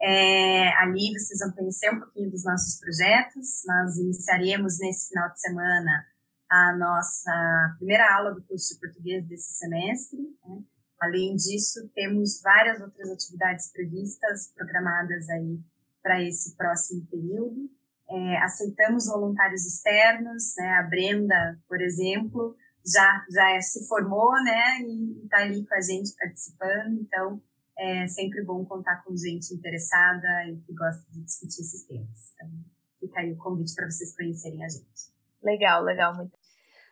É, 0.00 0.68
ali 0.78 1.12
vocês 1.12 1.40
vão 1.40 1.52
conhecer 1.52 1.90
um 1.92 1.98
pouquinho 1.98 2.30
dos 2.30 2.44
nossos 2.44 2.78
projetos. 2.80 3.62
Nós 3.66 3.96
iniciaremos 3.98 4.78
nesse 4.78 5.08
final 5.08 5.30
de 5.30 5.40
semana 5.40 6.06
a 6.50 6.76
nossa 6.76 7.74
primeira 7.76 8.16
aula 8.16 8.34
do 8.34 8.42
curso 8.44 8.74
de 8.74 8.80
português 8.80 9.26
desse 9.26 9.58
semestre. 9.58 10.18
Né? 10.18 10.62
Além 11.00 11.36
disso, 11.36 11.90
temos 11.94 12.40
várias 12.42 12.80
outras 12.80 13.10
atividades 13.10 13.70
previstas, 13.70 14.52
programadas 14.54 15.28
aí 15.28 15.60
para 16.02 16.22
esse 16.22 16.56
próximo 16.56 17.06
período. 17.06 17.68
É, 18.10 18.38
aceitamos 18.38 19.06
voluntários 19.06 19.66
externos, 19.66 20.54
né? 20.56 20.70
A 20.78 20.82
Brenda, 20.82 21.58
por 21.68 21.80
exemplo, 21.80 22.56
já 22.84 23.24
já 23.30 23.60
se 23.60 23.86
formou, 23.86 24.32
né? 24.42 24.80
E 24.80 25.24
está 25.24 25.38
ali 25.38 25.66
com 25.66 25.74
a 25.74 25.80
gente 25.80 26.14
participando. 26.16 27.00
Então, 27.00 27.42
é 27.78 28.08
sempre 28.08 28.42
bom 28.42 28.64
contar 28.64 29.04
com 29.04 29.16
gente 29.16 29.54
interessada 29.54 30.26
e 30.48 30.56
que 30.66 30.74
gosta 30.74 31.04
de 31.12 31.22
discutir 31.22 31.60
esses 31.60 31.84
temas. 31.84 32.32
Então, 32.34 32.50
fica 32.98 33.20
aí 33.20 33.32
o 33.32 33.36
convite 33.36 33.74
para 33.74 33.90
vocês 33.90 34.16
conhecerem 34.16 34.64
a 34.64 34.68
gente. 34.68 35.12
Legal, 35.42 35.82
legal, 35.82 36.16
muito. 36.16 36.36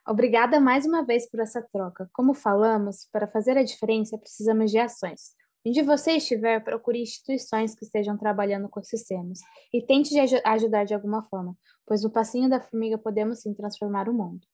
Obrigada 0.06 0.60
mais 0.60 0.86
uma 0.86 1.04
vez 1.04 1.28
por 1.28 1.40
essa 1.40 1.60
troca. 1.60 2.08
Como 2.12 2.32
falamos, 2.32 3.08
para 3.10 3.26
fazer 3.26 3.58
a 3.58 3.64
diferença 3.64 4.16
precisamos 4.16 4.70
de 4.70 4.78
ações. 4.78 5.34
Onde 5.66 5.82
você 5.82 6.12
estiver, 6.12 6.62
procure 6.62 7.02
instituições 7.02 7.74
que 7.74 7.84
estejam 7.84 8.16
trabalhando 8.16 8.68
com 8.68 8.78
esses 8.78 9.04
temas 9.04 9.40
e 9.74 9.82
tente 9.82 10.10
de 10.10 10.20
ajudar 10.44 10.84
de 10.84 10.94
alguma 10.94 11.24
forma, 11.24 11.56
pois 11.84 12.04
no 12.04 12.10
passinho 12.10 12.48
da 12.48 12.60
formiga 12.60 12.96
podemos 12.96 13.40
sim 13.40 13.52
transformar 13.52 14.08
o 14.08 14.14
mundo. 14.14 14.46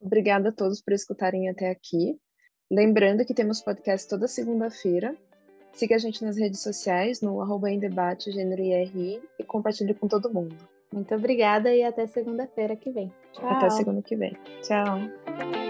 Obrigada 0.00 0.48
a 0.48 0.52
todos 0.52 0.82
por 0.82 0.92
escutarem 0.92 1.48
até 1.48 1.70
aqui. 1.70 2.18
Lembrando 2.68 3.24
que 3.24 3.32
temos 3.32 3.62
podcast 3.62 4.08
toda 4.08 4.26
segunda-feira. 4.26 5.16
Siga 5.72 5.94
a 5.94 5.98
gente 5.98 6.24
nas 6.24 6.36
redes 6.36 6.60
sociais, 6.60 7.20
no 7.20 7.40
arroba 7.40 7.70
em 7.70 7.78
debate, 7.78 8.32
gênero 8.32 8.60
IRI, 8.60 9.22
e 9.38 9.44
compartilhe 9.44 9.94
com 9.94 10.08
todo 10.08 10.32
mundo. 10.32 10.56
Muito 10.92 11.14
obrigada 11.14 11.72
e 11.72 11.84
até 11.84 12.06
segunda-feira 12.08 12.74
que 12.74 12.90
vem. 12.90 13.12
Tchau. 13.32 13.48
Até 13.48 13.70
segunda 13.70 14.02
que 14.02 14.16
vem. 14.16 14.36
Tchau. 14.62 15.67